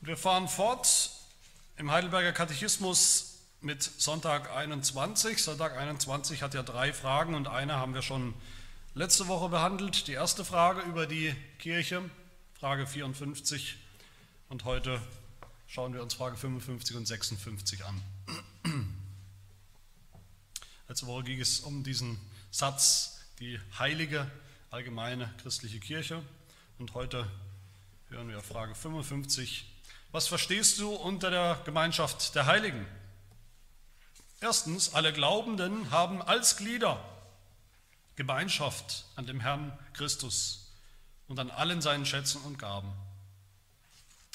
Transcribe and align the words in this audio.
Wir 0.00 0.16
fahren 0.16 0.46
fort 0.46 1.10
im 1.76 1.90
Heidelberger 1.90 2.32
Katechismus 2.32 3.40
mit 3.60 3.82
Sonntag 3.82 4.48
21. 4.54 5.42
Sonntag 5.42 5.76
21 5.76 6.40
hat 6.40 6.54
ja 6.54 6.62
drei 6.62 6.92
Fragen 6.92 7.34
und 7.34 7.48
eine 7.48 7.74
haben 7.74 7.94
wir 7.94 8.02
schon 8.02 8.32
letzte 8.94 9.26
Woche 9.26 9.48
behandelt. 9.48 10.06
Die 10.06 10.12
erste 10.12 10.44
Frage 10.44 10.82
über 10.82 11.08
die 11.08 11.34
Kirche, 11.58 12.08
Frage 12.60 12.86
54. 12.86 13.76
Und 14.48 14.64
heute 14.64 15.02
schauen 15.66 15.92
wir 15.92 16.00
uns 16.00 16.14
Frage 16.14 16.36
55 16.36 16.96
und 16.96 17.06
56 17.06 17.84
an. 17.84 18.00
Letzte 20.88 21.08
Woche 21.08 21.24
ging 21.24 21.40
es 21.40 21.58
um 21.58 21.82
diesen 21.82 22.20
Satz, 22.52 23.18
die 23.40 23.58
heilige 23.80 24.30
allgemeine 24.70 25.34
christliche 25.42 25.80
Kirche. 25.80 26.22
Und 26.78 26.94
heute 26.94 27.28
hören 28.10 28.28
wir 28.28 28.40
Frage 28.42 28.76
55. 28.76 29.74
Was 30.10 30.26
verstehst 30.26 30.78
du 30.78 30.90
unter 30.90 31.30
der 31.30 31.60
Gemeinschaft 31.64 32.34
der 32.34 32.46
Heiligen? 32.46 32.86
Erstens, 34.40 34.94
alle 34.94 35.12
Glaubenden 35.12 35.90
haben 35.90 36.22
als 36.22 36.56
Glieder 36.56 37.04
Gemeinschaft 38.16 39.04
an 39.16 39.26
dem 39.26 39.38
Herrn 39.38 39.78
Christus 39.92 40.72
und 41.28 41.38
an 41.38 41.50
allen 41.50 41.82
seinen 41.82 42.06
Schätzen 42.06 42.40
und 42.42 42.58
Gaben. 42.58 42.90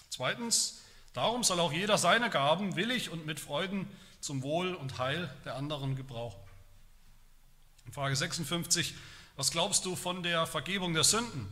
Zweitens, 0.10 0.82
darum 1.14 1.44
soll 1.44 1.60
auch 1.60 1.74
jeder 1.74 1.98
seine 1.98 2.30
Gaben 2.30 2.76
willig 2.76 3.10
und 3.10 3.26
mit 3.26 3.40
Freuden 3.40 3.90
zum 4.22 4.44
Wohl 4.44 4.76
und 4.76 5.00
Heil 5.00 5.34
der 5.44 5.56
anderen 5.56 5.96
gebrauchen. 5.96 6.40
Frage 7.92 8.16
56, 8.16 8.94
was 9.36 9.52
glaubst 9.52 9.86
du 9.86 9.96
von 9.96 10.24
der 10.24 10.46
Vergebung 10.46 10.94
der 10.94 11.04
Sünden? 11.04 11.48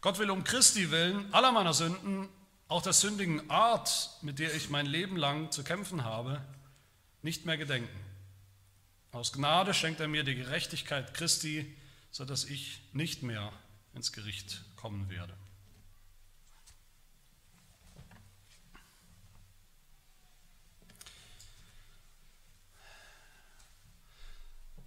Gott 0.00 0.18
will 0.18 0.30
um 0.30 0.44
Christi 0.44 0.90
willen 0.90 1.32
aller 1.34 1.52
meiner 1.52 1.74
Sünden, 1.74 2.28
auch 2.70 2.82
der 2.82 2.92
sündigen 2.92 3.50
Art, 3.50 4.10
mit 4.22 4.38
der 4.38 4.54
ich 4.54 4.70
mein 4.70 4.86
Leben 4.86 5.16
lang 5.16 5.50
zu 5.50 5.64
kämpfen 5.64 6.04
habe, 6.04 6.40
nicht 7.20 7.44
mehr 7.44 7.56
gedenken. 7.56 7.98
Aus 9.10 9.32
Gnade 9.32 9.74
schenkt 9.74 9.98
er 9.98 10.06
mir 10.06 10.22
die 10.22 10.36
Gerechtigkeit 10.36 11.12
Christi, 11.12 11.76
sodass 12.12 12.44
ich 12.44 12.80
nicht 12.92 13.24
mehr 13.24 13.52
ins 13.92 14.12
Gericht 14.12 14.62
kommen 14.76 15.10
werde. 15.10 15.34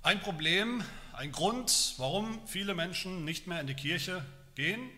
Ein 0.03 0.21
Problem, 0.21 0.85
ein 1.11 1.33
Grund, 1.33 1.95
warum 1.97 2.47
viele 2.47 2.75
Menschen 2.75 3.25
nicht 3.25 3.45
mehr 3.45 3.59
in 3.59 3.67
die 3.67 3.75
Kirche 3.75 4.25
gehen, 4.55 4.89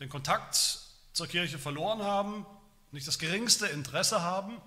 den 0.00 0.08
Kontakt 0.08 0.85
zur 1.16 1.26
Kirche 1.28 1.58
verloren 1.58 2.02
haben, 2.02 2.44
nicht 2.92 3.08
das 3.08 3.18
geringste 3.18 3.66
Interesse 3.66 4.20
haben, 4.20 4.60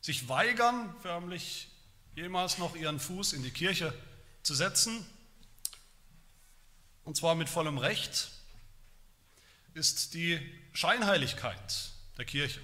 sich 0.00 0.26
weigern, 0.26 0.94
förmlich 1.02 1.68
jemals 2.14 2.56
noch 2.56 2.74
ihren 2.74 2.98
Fuß 2.98 3.34
in 3.34 3.42
die 3.42 3.50
Kirche 3.50 3.92
zu 4.42 4.54
setzen, 4.54 5.06
und 7.04 7.18
zwar 7.18 7.34
mit 7.34 7.50
vollem 7.50 7.76
Recht, 7.76 8.30
ist 9.74 10.14
die 10.14 10.40
Scheinheiligkeit 10.72 11.90
der 12.16 12.24
Kirche. 12.24 12.60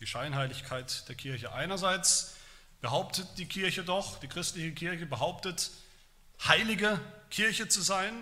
Die 0.00 0.06
Scheinheiligkeit 0.06 1.06
der 1.10 1.14
Kirche. 1.14 1.52
Einerseits 1.52 2.36
behauptet 2.80 3.28
die 3.36 3.46
Kirche 3.46 3.84
doch, 3.84 4.18
die 4.18 4.28
christliche 4.28 4.72
Kirche 4.72 5.04
behauptet, 5.04 5.70
heilige 6.42 6.98
Kirche 7.28 7.68
zu 7.68 7.82
sein. 7.82 8.14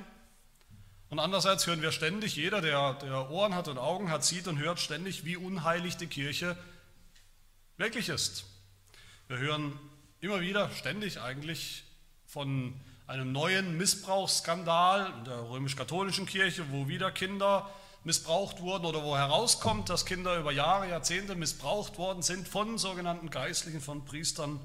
Und 1.11 1.19
andererseits 1.19 1.67
hören 1.67 1.83
wir 1.83 1.91
ständig, 1.91 2.37
jeder, 2.37 2.61
der, 2.61 2.95
der 2.95 3.31
Ohren 3.31 3.57
hat 3.57 3.67
und 3.67 3.79
Augen 3.79 4.11
hat, 4.11 4.25
sieht 4.25 4.47
und 4.47 4.59
hört 4.59 4.79
ständig, 4.79 5.25
wie 5.25 5.37
unheilig 5.37 5.97
die 5.97 6.07
Kirche 6.07 6.57
wirklich 7.77 8.09
ist. 8.09 8.45
Wir 9.27 9.39
hören 9.39 9.79
immer 10.21 10.41
wieder, 10.41 10.71
ständig 10.71 11.21
eigentlich, 11.21 11.83
von 12.27 12.75
einem 13.09 13.33
neuen 13.33 13.77
Missbrauchsskandal 13.77 15.13
in 15.19 15.25
der 15.25 15.51
römisch-katholischen 15.51 16.27
Kirche, 16.27 16.71
wo 16.71 16.87
wieder 16.87 17.11
Kinder 17.11 17.69
missbraucht 18.05 18.61
wurden 18.61 18.87
oder 18.87 19.03
wo 19.03 19.17
herauskommt, 19.17 19.89
dass 19.89 20.07
Kinder 20.07 20.39
über 20.39 20.53
Jahre, 20.53 20.89
Jahrzehnte 20.89 21.35
missbraucht 21.35 21.99
worden 21.99 22.23
sind 22.23 22.47
von 22.47 22.79
sogenannten 22.79 23.31
Geistlichen, 23.31 23.81
von 23.81 24.05
Priestern. 24.05 24.61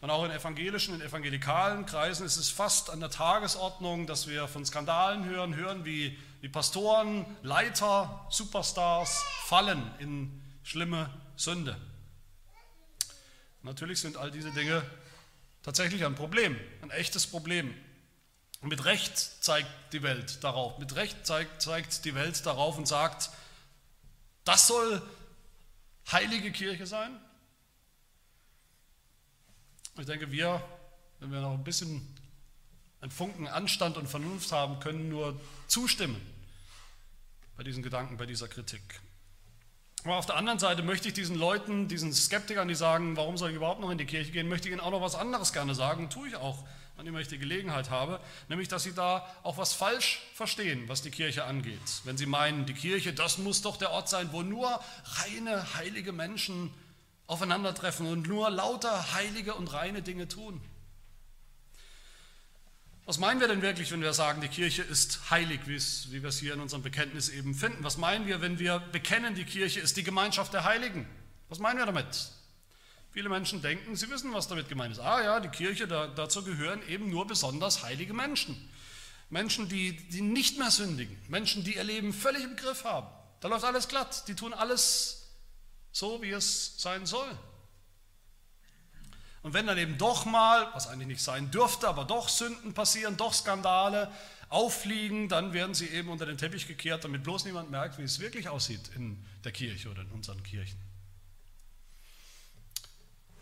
Und 0.00 0.08
auch 0.08 0.24
in 0.24 0.30
evangelischen, 0.30 0.94
in 0.94 1.02
evangelikalen 1.02 1.84
Kreisen 1.84 2.24
ist 2.24 2.36
es 2.36 2.48
fast 2.48 2.88
an 2.88 3.00
der 3.00 3.10
Tagesordnung, 3.10 4.06
dass 4.06 4.28
wir 4.28 4.48
von 4.48 4.64
Skandalen 4.64 5.26
hören, 5.26 5.54
hören, 5.54 5.84
wie 5.84 6.18
die 6.40 6.48
Pastoren, 6.48 7.26
Leiter, 7.42 8.26
Superstars 8.30 9.22
fallen 9.44 9.82
in 9.98 10.42
schlimme 10.62 11.10
Sünde. 11.36 11.76
Natürlich 13.62 14.00
sind 14.00 14.16
all 14.16 14.30
diese 14.30 14.50
Dinge 14.52 14.82
tatsächlich 15.62 16.06
ein 16.06 16.14
Problem, 16.14 16.58
ein 16.80 16.90
echtes 16.90 17.26
Problem. 17.26 17.74
Und 18.62 18.70
mit 18.70 18.86
Recht 18.86 19.18
zeigt 19.18 19.68
die 19.92 20.02
Welt 20.02 20.42
darauf, 20.42 20.78
mit 20.78 20.94
Recht 20.96 21.26
zeigt, 21.26 21.60
zeigt 21.60 22.04
die 22.06 22.14
Welt 22.14 22.44
darauf 22.46 22.78
und 22.78 22.88
sagt, 22.88 23.30
das 24.44 24.66
soll 24.66 25.02
heilige 26.10 26.52
Kirche 26.52 26.86
sein. 26.86 27.20
Ich 30.00 30.06
denke, 30.06 30.32
wir, 30.32 30.62
wenn 31.18 31.30
wir 31.30 31.40
noch 31.40 31.52
ein 31.52 31.62
bisschen 31.62 32.00
einen 33.00 33.10
Funken 33.10 33.46
Anstand 33.46 33.96
und 33.96 34.08
Vernunft 34.08 34.50
haben, 34.50 34.80
können 34.80 35.08
nur 35.08 35.38
zustimmen 35.66 36.20
bei 37.56 37.62
diesen 37.62 37.82
Gedanken, 37.82 38.16
bei 38.16 38.26
dieser 38.26 38.48
Kritik. 38.48 38.80
Aber 40.04 40.16
auf 40.16 40.24
der 40.24 40.36
anderen 40.36 40.58
Seite 40.58 40.82
möchte 40.82 41.08
ich 41.08 41.14
diesen 41.14 41.36
Leuten, 41.36 41.86
diesen 41.88 42.14
Skeptikern, 42.14 42.66
die 42.68 42.74
sagen, 42.74 43.16
warum 43.18 43.36
soll 43.36 43.50
ich 43.50 43.56
überhaupt 43.56 43.80
noch 43.80 43.90
in 43.90 43.98
die 43.98 44.06
Kirche 44.06 44.32
gehen, 44.32 44.48
möchte 44.48 44.68
ich 44.68 44.72
ihnen 44.72 44.80
auch 44.80 44.90
noch 44.90 45.02
was 45.02 45.14
anderes 45.14 45.52
gerne 45.52 45.74
sagen, 45.74 46.08
tue 46.08 46.28
ich 46.28 46.36
auch 46.36 46.64
wann 47.00 47.06
immer 47.06 47.20
ich 47.20 47.28
die 47.28 47.38
Gelegenheit 47.38 47.88
habe, 47.88 48.20
nämlich 48.50 48.68
dass 48.68 48.82
sie 48.82 48.92
da 48.92 49.26
auch 49.42 49.56
was 49.56 49.72
falsch 49.72 50.20
verstehen, 50.34 50.86
was 50.86 51.00
die 51.00 51.10
Kirche 51.10 51.44
angeht. 51.44 51.80
Wenn 52.04 52.18
sie 52.18 52.26
meinen, 52.26 52.66
die 52.66 52.74
Kirche, 52.74 53.14
das 53.14 53.38
muss 53.38 53.62
doch 53.62 53.78
der 53.78 53.90
Ort 53.90 54.10
sein, 54.10 54.28
wo 54.32 54.42
nur 54.42 54.68
reine, 55.04 55.74
heilige 55.76 56.12
Menschen 56.12 56.70
aufeinandertreffen 57.30 58.06
und 58.06 58.26
nur 58.26 58.50
lauter 58.50 59.14
heilige 59.14 59.54
und 59.54 59.72
reine 59.72 60.02
Dinge 60.02 60.26
tun. 60.26 60.60
Was 63.06 63.18
meinen 63.18 63.40
wir 63.40 63.46
denn 63.46 63.62
wirklich, 63.62 63.92
wenn 63.92 64.02
wir 64.02 64.12
sagen, 64.12 64.40
die 64.40 64.48
Kirche 64.48 64.82
ist 64.82 65.30
heilig, 65.30 65.60
wie 65.66 66.22
wir 66.22 66.28
es 66.28 66.40
hier 66.40 66.54
in 66.54 66.60
unserem 66.60 66.82
Bekenntnis 66.82 67.28
eben 67.28 67.54
finden? 67.54 67.84
Was 67.84 67.98
meinen 67.98 68.26
wir, 68.26 68.40
wenn 68.40 68.58
wir 68.58 68.80
bekennen, 68.80 69.36
die 69.36 69.44
Kirche 69.44 69.78
ist 69.78 69.96
die 69.96 70.02
Gemeinschaft 70.02 70.52
der 70.52 70.64
Heiligen? 70.64 71.08
Was 71.48 71.60
meinen 71.60 71.78
wir 71.78 71.86
damit? 71.86 72.32
Viele 73.12 73.28
Menschen 73.28 73.62
denken, 73.62 73.94
sie 73.94 74.10
wissen, 74.10 74.32
was 74.32 74.48
damit 74.48 74.68
gemeint 74.68 74.92
ist. 74.92 75.00
Ah 75.00 75.22
ja, 75.22 75.40
die 75.40 75.48
Kirche, 75.48 75.86
da, 75.86 76.08
dazu 76.08 76.42
gehören 76.42 76.80
eben 76.88 77.10
nur 77.10 77.28
besonders 77.28 77.84
heilige 77.84 78.12
Menschen. 78.12 78.56
Menschen, 79.28 79.68
die, 79.68 79.96
die 80.08 80.20
nicht 80.20 80.58
mehr 80.58 80.72
sündigen. 80.72 81.16
Menschen, 81.28 81.62
die 81.62 81.76
ihr 81.76 81.84
Leben 81.84 82.12
völlig 82.12 82.42
im 82.42 82.56
Griff 82.56 82.82
haben. 82.84 83.06
Da 83.40 83.48
läuft 83.48 83.64
alles 83.64 83.86
glatt. 83.86 84.26
Die 84.26 84.34
tun 84.34 84.52
alles 84.52 85.19
so, 85.92 86.22
wie 86.22 86.30
es 86.30 86.80
sein 86.80 87.06
soll. 87.06 87.30
Und 89.42 89.54
wenn 89.54 89.66
dann 89.66 89.78
eben 89.78 89.96
doch 89.96 90.26
mal, 90.26 90.68
was 90.74 90.86
eigentlich 90.86 91.08
nicht 91.08 91.22
sein 91.22 91.50
dürfte, 91.50 91.88
aber 91.88 92.04
doch 92.04 92.28
Sünden 92.28 92.74
passieren, 92.74 93.16
doch 93.16 93.32
Skandale 93.32 94.12
auffliegen, 94.50 95.28
dann 95.28 95.52
werden 95.52 95.74
sie 95.74 95.86
eben 95.88 96.10
unter 96.10 96.26
den 96.26 96.36
Teppich 96.36 96.66
gekehrt, 96.66 97.04
damit 97.04 97.22
bloß 97.22 97.44
niemand 97.46 97.70
merkt, 97.70 97.98
wie 97.98 98.02
es 98.02 98.18
wirklich 98.18 98.48
aussieht 98.48 98.90
in 98.94 99.24
der 99.44 99.52
Kirche 99.52 99.90
oder 99.90 100.02
in 100.02 100.10
unseren 100.10 100.42
Kirchen 100.42 100.78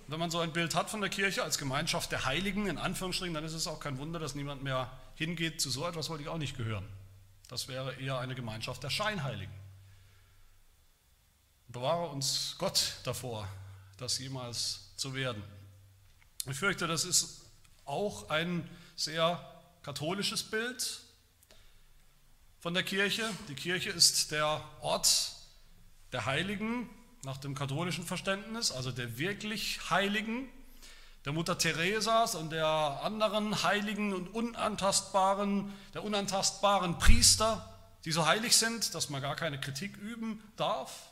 wenn 0.09 0.19
man 0.19 0.31
so 0.31 0.41
ein 0.41 0.53
Bild 0.53 0.75
hat 0.75 0.91
von 0.91 1.01
der 1.01 1.11
Kirche 1.11 1.43
als 1.43 1.59
Gemeinschaft 1.59 2.11
der 2.11 2.25
Heiligen, 2.25 2.67
in 2.67 2.79
Anführungsstrichen, 2.79 3.35
dann 3.35 3.45
ist 3.45 3.53
es 3.53 3.67
auch 3.67 3.79
kein 3.79 3.99
Wunder, 3.99 4.19
dass 4.19 4.35
niemand 4.35 4.63
mehr 4.63 4.91
hingeht. 5.15 5.61
Zu 5.61 5.71
so 5.71 5.87
etwas 5.87 6.09
wollte 6.09 6.23
ich 6.23 6.29
auch 6.31 6.39
nicht 6.39 6.57
gehören. 6.57 6.89
Das 7.49 7.69
wäre 7.69 7.95
eher 7.95 8.19
eine 8.19 8.35
Gemeinschaft 8.35 8.83
der 8.83 8.91
Scheinheiligen. 8.91 9.53
Bewahre 11.69 12.09
uns 12.09 12.57
Gott 12.59 12.95
davor, 13.05 13.47
das 13.99 14.19
jemals 14.19 14.91
zu 14.97 15.15
werden. 15.15 15.43
Ich 16.47 16.57
fürchte, 16.57 16.87
das 16.87 17.05
ist 17.05 17.43
auch 17.85 18.31
ein 18.31 18.69
sehr 18.97 19.39
katholisches 19.83 20.43
Bild 20.43 21.01
von 22.61 22.75
der 22.75 22.83
Kirche. 22.83 23.29
Die 23.49 23.55
Kirche 23.55 23.91
ist 23.91 24.33
der 24.33 24.65
Ort 24.81 25.33
der 26.13 26.25
Heiligen, 26.25 26.89
nach 27.25 27.37
dem 27.37 27.55
katholischen 27.55 28.05
Verständnis, 28.05 28.71
also 28.73 28.91
der 28.91 29.19
wirklich 29.19 29.91
Heiligen, 29.91 30.49
der 31.25 31.33
Mutter 31.33 31.59
Theresas 31.59 32.35
und 32.35 32.51
der 32.51 32.67
anderen 32.67 33.63
heiligen 33.63 34.15
und 34.15 34.29
unantastbaren, 34.29 35.73
der 35.93 36.05
unantastbaren 36.05 36.99
Priester, 36.99 37.79
die 38.05 38.13
so 38.13 38.25
heilig 38.25 38.57
sind, 38.57 38.95
dass 38.95 39.11
man 39.11 39.21
gar 39.21 39.37
keine 39.37 39.61
Kritik 39.61 39.97
üben 39.99 40.43
darf. 40.57 41.08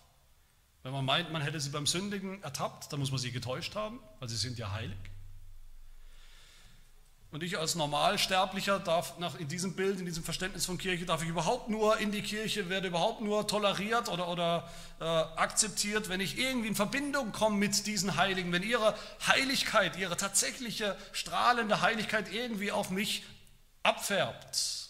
Wenn 0.86 0.92
man 0.92 1.04
meint, 1.04 1.32
man 1.32 1.42
hätte 1.42 1.58
sie 1.58 1.70
beim 1.70 1.84
Sündigen 1.84 2.40
ertappt, 2.44 2.92
dann 2.92 3.00
muss 3.00 3.10
man 3.10 3.18
sie 3.18 3.32
getäuscht 3.32 3.74
haben, 3.74 3.98
weil 4.20 4.28
sie 4.28 4.36
sind 4.36 4.56
ja 4.56 4.70
heilig. 4.70 4.96
Und 7.32 7.42
ich 7.42 7.58
als 7.58 7.74
Normalsterblicher 7.74 8.78
darf 8.78 9.18
nach, 9.18 9.34
in 9.34 9.48
diesem 9.48 9.74
Bild, 9.74 9.98
in 9.98 10.06
diesem 10.06 10.22
Verständnis 10.22 10.64
von 10.64 10.78
Kirche, 10.78 11.04
darf 11.04 11.24
ich 11.24 11.28
überhaupt 11.28 11.68
nur 11.70 11.98
in 11.98 12.12
die 12.12 12.22
Kirche, 12.22 12.68
werde 12.68 12.86
überhaupt 12.86 13.20
nur 13.20 13.48
toleriert 13.48 14.08
oder, 14.08 14.28
oder 14.28 14.70
äh, 15.00 15.04
akzeptiert, 15.04 16.08
wenn 16.08 16.20
ich 16.20 16.38
irgendwie 16.38 16.68
in 16.68 16.76
Verbindung 16.76 17.32
komme 17.32 17.56
mit 17.56 17.84
diesen 17.88 18.14
Heiligen, 18.14 18.52
wenn 18.52 18.62
ihre 18.62 18.94
Heiligkeit, 19.26 19.96
ihre 19.96 20.16
tatsächliche 20.16 20.96
strahlende 21.10 21.80
Heiligkeit 21.80 22.32
irgendwie 22.32 22.70
auf 22.70 22.90
mich 22.90 23.24
abfärbt. 23.82 24.85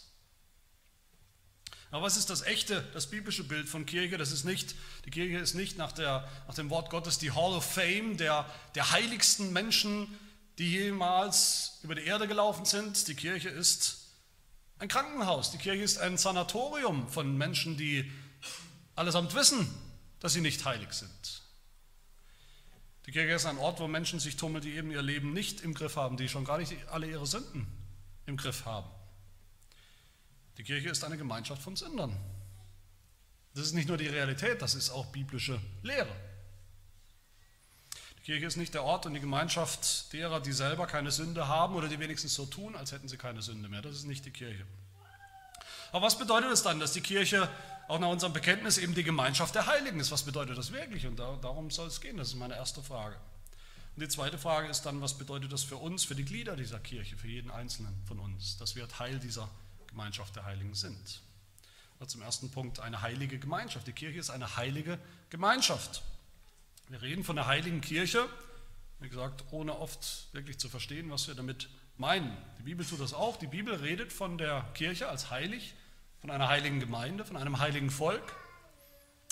Aber 1.91 2.03
was 2.03 2.17
ist 2.17 2.31
das 2.31 2.43
echte, 2.43 2.83
das 2.95 3.09
biblische 3.09 3.45
Bild 3.45 3.69
von 3.69 3.87
Kirche? 3.87 4.19
Das 4.19 4.33
ist 4.33 4.45
nicht, 4.45 4.75
die 5.05 5.11
Kirche 5.11 5.39
ist 5.39 5.55
nicht 5.55 5.79
nach, 5.79 5.93
der, 5.93 6.29
nach 6.49 6.55
dem 6.55 6.69
Wort 6.71 6.91
Gottes 6.91 7.19
die 7.19 7.31
Hall 7.31 7.53
of 7.53 7.65
Fame 7.65 8.17
der, 8.17 8.45
der 8.75 8.91
heiligsten 8.91 9.53
Menschen, 9.53 10.09
die 10.59 10.71
jemals 10.71 11.79
über 11.83 11.95
die 11.95 12.03
Erde 12.05 12.27
gelaufen 12.27 12.65
sind. 12.65 13.07
Die 13.09 13.15
Kirche 13.15 13.49
ist 13.49 13.99
ein 14.79 14.89
Krankenhaus. 14.89 15.53
Die 15.53 15.59
Kirche 15.59 15.83
ist 15.83 15.99
ein 15.99 16.19
Sanatorium 16.19 17.09
von 17.09 17.37
Menschen, 17.37 17.77
die 17.77 18.11
allesamt 18.95 19.35
wissen, 19.35 19.73
dass 20.21 20.33
sie 20.33 20.41
nicht 20.41 20.65
heilig 20.65 20.93
sind. 20.93 21.43
Die 23.07 23.13
Kirche 23.13 23.35
ist 23.35 23.47
ein 23.47 23.59
Ort, 23.59 23.79
wo 23.79 23.87
Menschen 23.87 24.19
sich 24.19 24.37
tummeln, 24.37 24.63
die 24.63 24.75
eben 24.75 24.91
ihr 24.91 25.03
Leben 25.03 25.33
nicht 25.33 25.61
im 25.61 25.75
Griff 25.75 25.95
haben, 25.95 26.17
die 26.17 26.29
schon 26.29 26.45
gar 26.45 26.59
nicht 26.59 26.75
alle 26.89 27.09
ihre 27.09 27.27
Sünden 27.27 27.69
im 28.27 28.37
Griff 28.37 28.65
haben. 28.65 28.91
Die 30.59 30.65
Kirche 30.65 30.89
ist 30.89 31.05
eine 31.05 31.17
Gemeinschaft 31.17 31.63
von 31.63 31.77
Sündern. 31.77 32.17
Das 33.55 33.67
ist 33.67 33.73
nicht 33.73 33.89
nur 33.89 33.97
die 33.97 34.09
Realität, 34.09 34.61
das 34.61 34.75
ist 34.75 34.91
auch 34.91 35.07
biblische 35.07 35.61
Lehre. 35.83 36.15
Kirche 38.27 38.47
ist 38.47 38.57
nicht 38.57 38.75
der 38.75 38.83
Ort 38.83 39.07
und 39.07 39.15
die 39.15 39.21
Gemeinschaft 39.21 40.13
derer, 40.13 40.41
die 40.41 40.51
selber 40.51 40.89
keine 40.89 41.13
Sünde 41.13 41.47
haben 41.47 41.77
oder 41.77 41.87
die 41.87 42.01
wenigstens 42.01 42.35
so 42.35 42.45
tun, 42.45 42.75
als 42.75 42.91
hätten 42.91 43.07
sie 43.07 43.17
keine 43.17 43.41
Sünde 43.41 43.69
mehr. 43.69 43.83
Das 43.83 43.95
ist 43.95 44.05
nicht 44.05 44.25
die 44.25 44.33
Kirche. 44.33 44.67
Aber 45.93 46.05
was 46.05 46.19
bedeutet 46.19 46.51
es 46.51 46.65
dann, 46.65 46.81
dass 46.81 46.93
die 46.93 47.03
Kirche 47.03 47.49
auch 47.87 48.01
nach 48.01 48.09
unserem 48.09 48.33
Bekenntnis 48.33 48.79
eben 48.79 48.97
die 48.97 49.05
Gemeinschaft 49.05 49.55
der 49.55 49.67
Heiligen 49.67 50.01
ist? 50.01 50.11
Was 50.11 50.25
bedeutet 50.25 50.59
das 50.59 50.73
wirklich? 50.73 51.07
Und 51.07 51.21
darum 51.21 51.71
soll 51.71 51.87
es 51.87 52.01
gehen. 52.01 52.17
Das 52.17 52.27
ist 52.27 52.35
meine 52.35 52.57
erste 52.57 52.83
Frage. 52.83 53.15
Und 53.95 54.03
die 54.03 54.09
zweite 54.09 54.39
Frage 54.39 54.67
ist 54.67 54.83
dann, 54.83 55.01
was 55.01 55.15
bedeutet 55.15 55.53
das 55.53 55.63
für 55.63 55.77
uns, 55.77 56.03
für 56.03 56.17
die 56.17 56.25
Glieder 56.25 56.57
dieser 56.57 56.81
Kirche, 56.81 57.17
für 57.17 57.29
jeden 57.29 57.53
Einzelnen 57.53 57.95
von 58.07 58.19
uns, 58.19 58.57
dass 58.57 58.75
wir 58.75 58.89
Teil 58.89 59.21
dieser 59.21 59.49
Gemeinschaft 59.97 60.37
der 60.37 60.45
Heiligen 60.45 60.75
sind? 60.75 61.23
Und 61.99 62.11
zum 62.11 62.21
ersten 62.21 62.51
Punkt 62.51 62.81
eine 62.81 63.01
heilige 63.01 63.39
Gemeinschaft. 63.39 63.87
Die 63.87 63.95
Kirche 63.95 64.19
ist 64.19 64.29
eine 64.29 64.59
heilige 64.59 64.99
Gemeinschaft. 65.31 66.03
Wir 66.89 67.01
reden 67.01 67.25
von 67.25 67.35
der 67.35 67.47
heiligen 67.47 67.81
Kirche, 67.81 68.29
wie 69.01 69.09
gesagt, 69.09 69.45
ohne 69.53 69.79
oft 69.79 70.29
wirklich 70.33 70.59
zu 70.59 70.69
verstehen, 70.69 71.11
was 71.11 71.27
wir 71.29 71.35
damit 71.35 71.71
meinen. 71.97 72.37
Die 72.59 72.65
Bibel 72.65 72.85
tut 72.85 73.01
das 73.01 73.15
auch. 73.15 73.39
Die 73.39 73.47
Bibel 73.47 73.75
redet 73.75 74.13
von 74.13 74.37
der 74.37 74.69
Kirche 74.75 75.09
als 75.09 75.31
heilig, 75.31 75.75
von 76.21 76.31
einer 76.31 76.49
heiligen 76.49 76.79
Gemeinde, 76.79 77.25
von 77.25 77.39
einem 77.39 77.59
heiligen 77.59 77.91
Volk. 77.91 78.37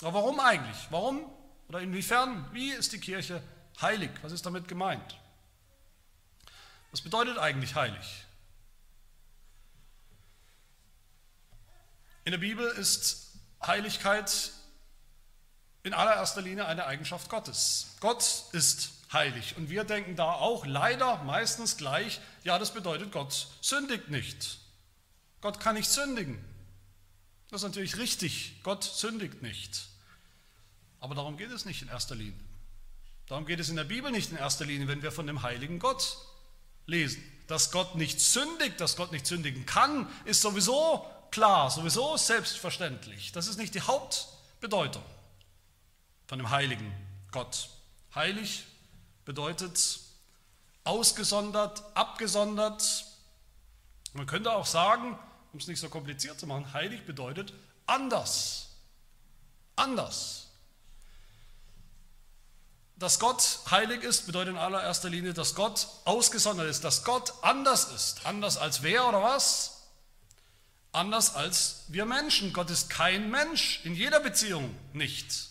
Aber 0.01 0.15
warum 0.15 0.39
eigentlich? 0.39 0.87
Warum 0.89 1.31
oder 1.67 1.79
inwiefern? 1.79 2.49
Wie 2.53 2.71
ist 2.71 2.91
die 2.91 2.99
Kirche 2.99 3.39
heilig? 3.79 4.09
Was 4.23 4.31
ist 4.31 4.47
damit 4.47 4.67
gemeint? 4.67 5.15
Was 6.89 7.01
bedeutet 7.01 7.37
eigentlich 7.37 7.75
heilig? 7.75 8.24
In 12.25 12.31
der 12.31 12.39
Bibel 12.39 12.65
ist 12.65 13.33
Heiligkeit 13.65 14.51
in 15.83 15.93
allererster 15.93 16.41
Linie 16.41 16.65
eine 16.65 16.87
Eigenschaft 16.87 17.29
Gottes. 17.29 17.95
Gott 17.99 18.45
ist 18.51 18.89
heilig 19.13 19.55
und 19.57 19.69
wir 19.69 19.83
denken 19.83 20.15
da 20.15 20.33
auch 20.33 20.65
leider 20.65 21.23
meistens 21.23 21.77
gleich, 21.77 22.19
ja, 22.43 22.57
das 22.57 22.73
bedeutet, 22.73 23.11
Gott 23.11 23.47
sündigt 23.61 24.09
nicht. 24.09 24.57
Gott 25.39 25.59
kann 25.59 25.75
nicht 25.75 25.87
sündigen. 25.87 26.43
Das 27.51 27.61
ist 27.61 27.67
natürlich 27.67 27.97
richtig, 27.97 28.55
Gott 28.63 28.83
sündigt 28.83 29.43
nicht. 29.43 29.87
Aber 30.99 31.13
darum 31.13 31.37
geht 31.37 31.51
es 31.51 31.65
nicht 31.65 31.83
in 31.83 31.89
erster 31.89 32.15
Linie. 32.15 32.33
Darum 33.27 33.45
geht 33.45 33.59
es 33.59 33.69
in 33.69 33.75
der 33.75 33.83
Bibel 33.83 34.11
nicht 34.11 34.31
in 34.31 34.37
erster 34.37 34.65
Linie, 34.65 34.87
wenn 34.87 35.03
wir 35.03 35.11
von 35.11 35.27
dem 35.27 35.43
heiligen 35.43 35.77
Gott 35.77 36.17
lesen. 36.87 37.23
Dass 37.45 37.71
Gott 37.71 37.95
nicht 37.95 38.19
sündigt, 38.19 38.81
dass 38.81 38.95
Gott 38.95 39.11
nicht 39.11 39.27
sündigen 39.27 39.67
kann, 39.67 40.09
ist 40.25 40.41
sowieso 40.41 41.07
klar, 41.35 41.69
sowieso 41.69 42.15
selbstverständlich. 42.15 43.33
Das 43.33 43.47
ist 43.47 43.57
nicht 43.57 43.75
die 43.75 43.81
Hauptbedeutung 43.81 45.03
von 46.27 46.39
dem 46.39 46.49
heiligen 46.49 46.89
Gott. 47.31 47.69
Heilig 48.15 48.63
bedeutet 49.25 49.99
ausgesondert, 50.85 51.83
abgesondert. 51.93 53.05
Man 54.13 54.25
könnte 54.27 54.53
auch 54.53 54.65
sagen, 54.65 55.19
um 55.51 55.59
es 55.59 55.67
nicht 55.67 55.81
so 55.81 55.89
kompliziert 55.89 56.39
zu 56.39 56.47
machen, 56.47 56.71
heilig 56.71 57.05
bedeutet 57.05 57.53
anders. 57.85 58.69
Anders. 59.75 60.47
Dass 62.95 63.19
Gott 63.19 63.59
heilig 63.71 64.03
ist, 64.03 64.25
bedeutet 64.25 64.53
in 64.53 64.57
allererster 64.57 65.09
Linie, 65.09 65.33
dass 65.33 65.53
Gott 65.53 65.85
ausgesondert 66.05 66.69
ist, 66.69 66.85
dass 66.85 67.03
Gott 67.03 67.33
anders 67.41 67.91
ist. 67.91 68.25
Anders 68.25 68.55
als 68.55 68.83
wer 68.83 69.09
oder 69.09 69.21
was? 69.21 69.74
Anders 70.95 71.35
als 71.35 71.83
wir 71.89 72.05
Menschen. 72.05 72.53
Gott 72.53 72.69
ist 72.69 72.89
kein 72.89 73.29
Mensch, 73.29 73.81
in 73.83 73.95
jeder 73.95 74.21
Beziehung 74.21 74.73
nicht. 74.93 75.49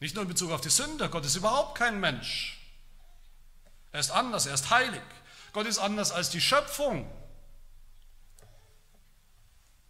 Nicht 0.00 0.14
nur 0.14 0.22
in 0.22 0.28
Bezug 0.28 0.50
auf 0.50 0.60
die 0.60 0.68
Sünde, 0.68 1.08
Gott 1.08 1.24
ist 1.24 1.34
überhaupt 1.34 1.76
kein 1.76 1.98
Mensch. 1.98 2.60
Er 3.90 4.00
ist 4.00 4.10
anders, 4.10 4.44
er 4.44 4.52
ist 4.52 4.68
heilig. 4.68 5.02
Gott 5.54 5.66
ist 5.66 5.78
anders 5.78 6.12
als 6.12 6.28
die 6.28 6.42
Schöpfung. 6.42 7.10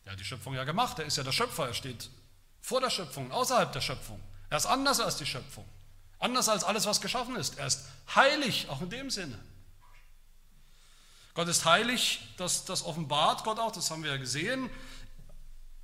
Er 0.04 0.12
hat 0.12 0.20
die 0.20 0.24
Schöpfung 0.24 0.54
ja 0.54 0.62
gemacht, 0.62 1.00
er 1.00 1.06
ist 1.06 1.16
ja 1.16 1.24
der 1.24 1.32
Schöpfer, 1.32 1.66
er 1.66 1.74
steht 1.74 2.10
vor 2.60 2.80
der 2.80 2.90
Schöpfung, 2.90 3.32
außerhalb 3.32 3.72
der 3.72 3.80
Schöpfung. 3.80 4.20
Er 4.50 4.58
ist 4.58 4.66
anders 4.66 5.00
als 5.00 5.16
die 5.16 5.26
Schöpfung, 5.26 5.64
anders 6.20 6.48
als 6.48 6.62
alles, 6.62 6.86
was 6.86 7.00
geschaffen 7.00 7.34
ist. 7.34 7.58
Er 7.58 7.66
ist 7.66 7.86
heilig, 8.14 8.68
auch 8.68 8.80
in 8.80 8.88
dem 8.88 9.10
Sinne. 9.10 9.38
Gott 11.38 11.46
ist 11.46 11.64
heilig, 11.64 12.18
das, 12.36 12.64
das 12.64 12.84
offenbart 12.84 13.44
Gott 13.44 13.60
auch, 13.60 13.70
das 13.70 13.92
haben 13.92 14.02
wir 14.02 14.10
ja 14.10 14.16
gesehen 14.16 14.68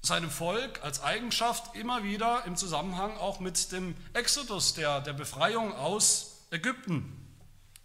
seinem 0.02 0.28
Volk 0.28 0.82
als 0.82 1.00
Eigenschaft 1.00 1.76
immer 1.76 2.02
wieder 2.02 2.44
im 2.44 2.56
Zusammenhang 2.56 3.16
auch 3.18 3.38
mit 3.38 3.70
dem 3.70 3.96
Exodus, 4.14 4.74
der, 4.74 5.00
der 5.00 5.12
Befreiung 5.12 5.72
aus 5.76 6.40
Ägypten. 6.50 7.24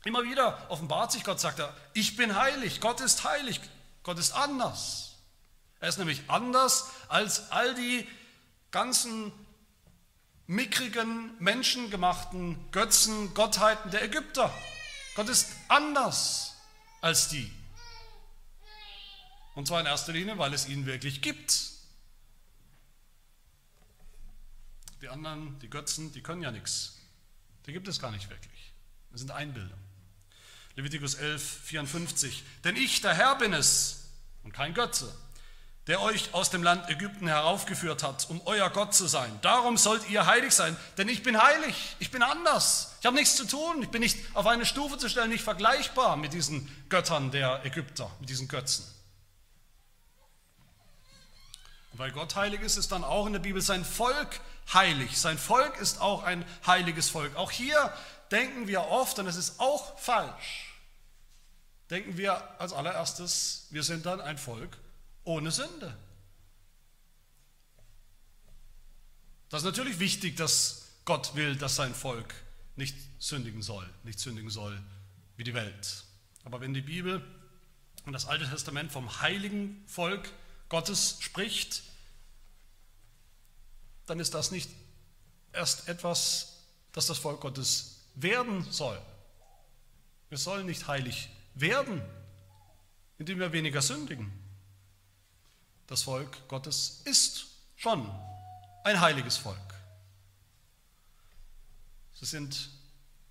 Immer 0.04 0.24
wieder 0.24 0.66
offenbart 0.70 1.12
sich 1.12 1.24
Gott, 1.24 1.40
sagt 1.40 1.60
er, 1.60 1.72
ich 1.94 2.18
bin 2.18 2.36
heilig, 2.36 2.82
Gott 2.82 3.02
ist 3.02 3.24
heilig, 3.24 3.62
Gott 4.02 4.18
ist 4.18 4.32
anders. 4.32 5.18
Er 5.80 5.90
ist 5.90 6.00
nämlich 6.00 6.24
anders 6.28 6.90
als 7.08 7.52
all 7.52 7.76
die 7.76 8.08
ganzen 8.72 9.32
mickrigen, 10.48 11.36
menschengemachten 11.38 12.72
Götzen, 12.72 13.36
Gottheiten 13.36 13.92
der 13.92 14.06
Ägypter. 14.06 14.52
Gott 15.16 15.30
ist 15.30 15.52
anders 15.68 16.56
als 17.00 17.28
die. 17.28 17.59
Und 19.60 19.66
zwar 19.66 19.82
in 19.82 19.88
erster 19.88 20.14
Linie, 20.14 20.38
weil 20.38 20.54
es 20.54 20.70
ihn 20.70 20.86
wirklich 20.86 21.22
gibt. 21.22 21.54
Die 25.02 25.10
anderen, 25.10 25.60
die 25.60 25.70
Götzen, 25.70 26.14
die 26.14 26.22
können 26.22 26.42
ja 26.42 26.50
nichts. 26.50 26.96
Die 27.66 27.74
gibt 27.74 27.90
es 27.90 28.00
gar 28.00 28.10
nicht 28.10 28.30
wirklich. 28.30 28.72
Das 29.12 29.20
sind 29.20 29.32
Einbildungen. 29.32 29.84
Levitikus 30.76 31.16
11, 31.16 31.44
54. 31.44 32.42
Denn 32.64 32.78
ich, 32.78 33.02
der 33.02 33.14
Herr, 33.14 33.36
bin 33.36 33.52
es 33.52 34.06
und 34.46 34.54
kein 34.54 34.74
Götze, 34.74 35.14
der 35.88 36.00
euch 36.00 36.34
aus 36.34 36.50
dem 36.50 36.64
Land 36.64 36.90
Ägypten 36.90 37.28
heraufgeführt 37.28 38.02
hat, 38.02 38.30
um 38.30 38.40
euer 38.46 38.70
Gott 38.70 38.94
zu 38.94 39.08
sein. 39.08 39.40
Darum 39.42 39.76
sollt 39.76 40.10
ihr 40.10 40.26
heilig 40.26 40.54
sein, 40.54 40.78
denn 40.98 41.10
ich 41.10 41.22
bin 41.22 41.38
heilig, 41.38 41.98
ich 42.00 42.12
bin 42.12 42.24
anders. 42.24 42.96
Ich 43.02 43.06
habe 43.06 43.18
nichts 43.18 43.36
zu 43.36 43.46
tun, 43.46 43.84
ich 43.84 43.90
bin 43.90 44.00
nicht 44.00 44.20
auf 44.36 44.48
eine 44.48 44.66
Stufe 44.66 44.98
zu 44.98 45.10
stellen, 45.10 45.30
nicht 45.30 45.44
vergleichbar 45.44 46.16
mit 46.16 46.32
diesen 46.32 46.74
Göttern 46.88 47.32
der 47.32 47.66
Ägypter, 47.66 48.10
mit 48.22 48.30
diesen 48.30 48.48
Götzen. 48.48 48.86
Und 48.86 48.96
weil 52.00 52.14
Gott 52.14 52.36
heilig 52.36 52.62
ist, 52.62 52.78
ist 52.78 52.94
dann 52.94 53.04
auch 53.04 53.28
in 53.28 53.34
der 53.34 53.42
Bibel 53.42 53.62
sein 53.62 53.84
Volk 53.84 54.40
heilig. 54.74 55.20
Sein 55.20 55.38
Volk 55.38 55.78
ist 55.80 56.00
auch 56.00 56.24
ein 56.24 56.46
heiliges 56.66 57.10
Volk. 57.10 57.36
Auch 57.36 57.52
hier 57.52 57.94
denken 58.32 58.68
wir 58.68 58.86
oft, 58.86 59.20
und 59.20 59.28
es 59.28 59.36
ist 59.36 59.60
auch 59.60 60.00
falsch, 60.00 60.74
denken 61.90 62.16
wir 62.16 62.60
als 62.60 62.72
allererstes, 62.72 63.68
wir 63.72 63.84
sind 63.84 64.06
dann 64.06 64.22
ein 64.22 64.38
Volk 64.38 64.78
ohne 65.26 65.52
Sünde. 65.52 65.94
Das 69.50 69.64
ist 69.64 69.66
natürlich 69.66 70.00
wichtig, 70.00 70.38
dass 70.38 70.86
Gott 71.04 71.36
will, 71.36 71.58
dass 71.58 71.76
sein 71.76 71.94
Volk 71.94 72.34
nicht 72.78 72.96
sündigen 73.18 73.62
soll, 73.62 73.88
nicht 74.04 74.20
sündigen 74.20 74.50
soll 74.50 74.82
wie 75.36 75.44
die 75.44 75.54
Welt. 75.54 76.06
Aber 76.46 76.62
wenn 76.62 76.74
die 76.74 76.82
Bibel 76.82 77.22
und 78.06 78.14
das 78.14 78.26
Alte 78.26 78.50
Testament 78.50 78.90
vom 78.90 79.22
heiligen 79.22 79.84
Volk 79.86 80.32
Gottes 80.70 81.18
spricht, 81.20 81.89
dann 84.10 84.20
ist 84.20 84.34
das 84.34 84.52
nicht 84.52 84.70
erst 85.54 85.88
etwas, 85.88 86.58
das 86.94 87.06
das 87.08 87.20
Volk 87.20 87.42
Gottes 87.42 88.02
werden 88.16 88.70
soll. 88.72 89.00
Wir 90.30 90.38
sollen 90.38 90.66
nicht 90.66 90.88
heilig 90.88 91.30
werden, 91.54 92.02
indem 93.18 93.40
wir 93.40 93.52
weniger 93.52 93.82
sündigen. 93.82 94.32
Das 95.88 96.04
Volk 96.04 96.48
Gottes 96.48 97.02
ist 97.06 97.48
schon 97.76 98.10
ein 98.84 99.00
heiliges 99.00 99.38
Volk. 99.38 99.58
Sie 102.14 102.26
sind 102.26 102.70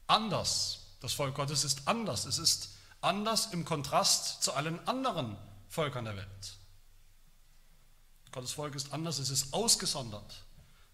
anders. 0.06 0.86
Das 1.00 1.12
Volk 1.12 1.34
Gottes 1.34 1.64
ist 1.64 1.86
anders. 1.86 2.24
Es 2.24 2.38
ist 2.38 2.70
anders 3.00 3.52
im 3.52 3.64
Kontrast 3.64 4.42
zu 4.42 4.52
allen 4.54 4.86
anderen 4.88 5.36
Völkern 5.68 6.04
der 6.04 6.16
Welt. 6.16 6.58
Gottes 8.32 8.52
Volk 8.52 8.74
ist 8.74 8.92
anders, 8.92 9.18
es 9.18 9.30
ist 9.30 9.52
ausgesondert 9.52 10.44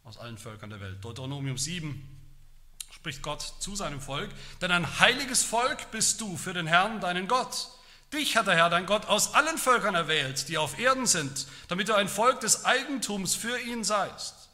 aus 0.05 0.19
allen 0.19 0.39
Völkern 0.39 0.71
der 0.71 0.81
Welt. 0.81 1.03
Deuteronomium 1.03 1.57
7 1.57 2.11
spricht 2.93 3.23
Gott 3.23 3.55
zu 3.59 3.75
seinem 3.75 4.01
Volk, 4.01 4.31
denn 4.61 4.71
ein 4.71 5.01
heiliges 5.01 5.43
Volk 5.43 5.91
bist 5.91 6.21
du 6.21 6.37
für 6.37 6.53
den 6.53 6.67
Herrn, 6.67 7.01
deinen 7.01 7.27
Gott. 7.27 7.69
Dich 8.13 8.37
hat 8.37 8.47
der 8.47 8.55
Herr, 8.55 8.71
dein 8.71 8.87
Gott, 8.87 9.07
aus 9.07 9.35
allen 9.35 9.59
Völkern 9.59 9.95
erwählt, 9.95 10.49
die 10.49 10.59
auf 10.59 10.79
Erden 10.79 11.07
sind, 11.07 11.47
damit 11.69 11.89
du 11.89 11.95
ein 11.95 12.09
Volk 12.09 12.41
des 12.41 12.65
Eigentums 12.65 13.35
für 13.35 13.59
ihn 13.59 13.83
seist. 13.83 14.51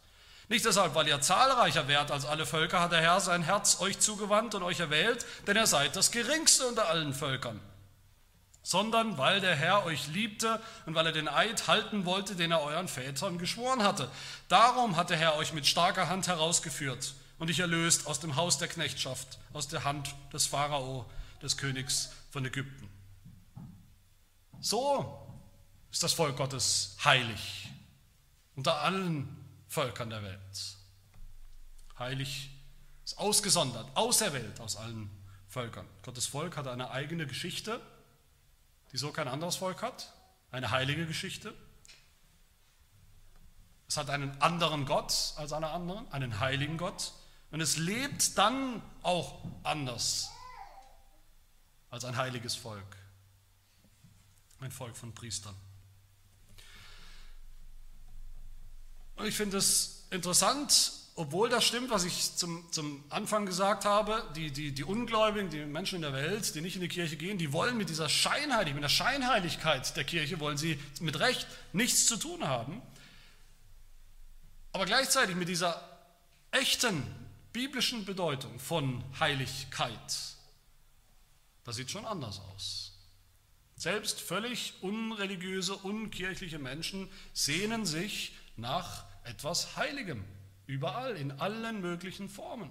Nicht 0.49 0.64
deshalb, 0.64 0.95
weil 0.95 1.07
ihr 1.07 1.21
zahlreicher 1.21 1.87
wärt 1.87 2.11
als 2.11 2.25
alle 2.25 2.47
Völker, 2.47 2.80
hat 2.80 2.92
der 2.92 3.00
Herr 3.00 3.21
sein 3.21 3.42
Herz 3.42 3.80
euch 3.80 3.99
zugewandt 3.99 4.54
und 4.54 4.62
euch 4.62 4.80
erwählt, 4.80 5.26
denn 5.47 5.57
ihr 5.57 5.66
seid 5.66 5.95
das 5.95 6.11
geringste 6.11 6.66
unter 6.66 6.88
allen 6.88 7.12
Völkern, 7.12 7.61
sondern 8.70 9.18
weil 9.18 9.40
der 9.40 9.56
Herr 9.56 9.84
euch 9.84 10.06
liebte 10.06 10.62
und 10.86 10.94
weil 10.94 11.04
er 11.04 11.10
den 11.10 11.26
Eid 11.26 11.66
halten 11.66 12.04
wollte, 12.04 12.36
den 12.36 12.52
er 12.52 12.62
euren 12.62 12.86
Vätern 12.86 13.36
geschworen 13.36 13.82
hatte. 13.82 14.08
Darum 14.46 14.94
hat 14.94 15.10
der 15.10 15.16
Herr 15.16 15.34
euch 15.34 15.52
mit 15.52 15.66
starker 15.66 16.08
Hand 16.08 16.28
herausgeführt 16.28 17.14
und 17.40 17.48
dich 17.48 17.58
erlöst 17.58 18.06
aus 18.06 18.20
dem 18.20 18.36
Haus 18.36 18.58
der 18.58 18.68
Knechtschaft, 18.68 19.40
aus 19.52 19.66
der 19.66 19.82
Hand 19.82 20.14
des 20.32 20.46
Pharao, 20.46 21.04
des 21.42 21.56
Königs 21.56 22.12
von 22.30 22.46
Ägypten. 22.46 22.88
So 24.60 25.20
ist 25.90 26.04
das 26.04 26.12
Volk 26.12 26.36
Gottes 26.36 26.96
heilig 27.04 27.68
unter 28.54 28.82
allen 28.82 29.36
Völkern 29.66 30.10
der 30.10 30.22
Welt. 30.22 30.76
Heilig 31.98 32.50
ist 33.04 33.18
ausgesondert, 33.18 33.88
auserwählt 33.96 34.60
aus 34.60 34.76
allen 34.76 35.10
Völkern. 35.48 35.86
Gottes 36.02 36.28
Volk 36.28 36.56
hat 36.56 36.68
eine 36.68 36.92
eigene 36.92 37.26
Geschichte, 37.26 37.80
die 38.92 38.99
so 38.99 39.12
kein 39.12 39.28
anderes 39.28 39.56
Volk 39.56 39.82
hat, 39.82 40.12
eine 40.50 40.70
heilige 40.70 41.06
Geschichte. 41.06 41.54
Es 43.88 43.97
hat 43.97 44.11
einen 44.11 44.40
anderen 44.40 44.87
Gott 44.87 45.35
als 45.37 45.52
alle 45.52 45.70
anderen, 45.70 46.11
einen 46.12 46.40
heiligen 46.40 46.76
Gott. 46.76 47.12
Und 47.50 47.61
es 47.61 47.76
lebt 47.76 48.38
dann 48.38 48.82
auch 49.02 49.44
anders 49.64 50.30
als 51.90 52.04
ein 52.04 52.16
heiliges 52.16 52.54
Volk, 52.54 52.97
ein 54.61 54.70
Volk 54.70 54.97
von 54.97 55.12
Priestern. 55.12 55.54
Und 59.16 59.26
ich 59.26 59.37
finde 59.37 59.59
es 59.59 60.06
interessant, 60.11 60.92
obwohl 61.20 61.50
das 61.50 61.66
stimmt, 61.66 61.90
was 61.90 62.04
ich 62.04 62.34
zum, 62.36 62.72
zum 62.72 63.04
Anfang 63.10 63.44
gesagt 63.44 63.84
habe, 63.84 64.26
die, 64.36 64.50
die, 64.50 64.72
die 64.72 64.84
Ungläubigen, 64.84 65.50
die 65.50 65.66
Menschen 65.66 65.96
in 65.96 66.02
der 66.02 66.14
Welt, 66.14 66.54
die 66.54 66.62
nicht 66.62 66.76
in 66.76 66.80
die 66.80 66.88
Kirche 66.88 67.18
gehen, 67.18 67.36
die 67.36 67.52
wollen 67.52 67.76
mit 67.76 67.90
dieser 67.90 68.08
Scheinheiligkeit, 68.08 68.74
mit 68.74 68.84
der 68.84 68.88
Scheinheiligkeit 68.88 69.94
der 69.98 70.04
Kirche, 70.04 70.40
wollen 70.40 70.56
sie 70.56 70.80
mit 70.98 71.20
Recht 71.20 71.46
nichts 71.74 72.06
zu 72.06 72.16
tun 72.16 72.48
haben. 72.48 72.80
Aber 74.72 74.86
gleichzeitig 74.86 75.36
mit 75.36 75.50
dieser 75.50 75.86
echten 76.52 77.02
biblischen 77.52 78.06
Bedeutung 78.06 78.58
von 78.58 79.04
Heiligkeit, 79.20 80.16
das 81.64 81.76
sieht 81.76 81.90
schon 81.90 82.06
anders 82.06 82.40
aus. 82.54 82.92
Selbst 83.76 84.22
völlig 84.22 84.72
unreligiöse, 84.80 85.76
unkirchliche 85.76 86.58
Menschen 86.58 87.10
sehnen 87.34 87.84
sich 87.84 88.32
nach 88.56 89.04
etwas 89.24 89.76
Heiligem. 89.76 90.24
Überall, 90.70 91.16
in 91.16 91.32
allen 91.32 91.80
möglichen 91.80 92.28
Formen. 92.28 92.70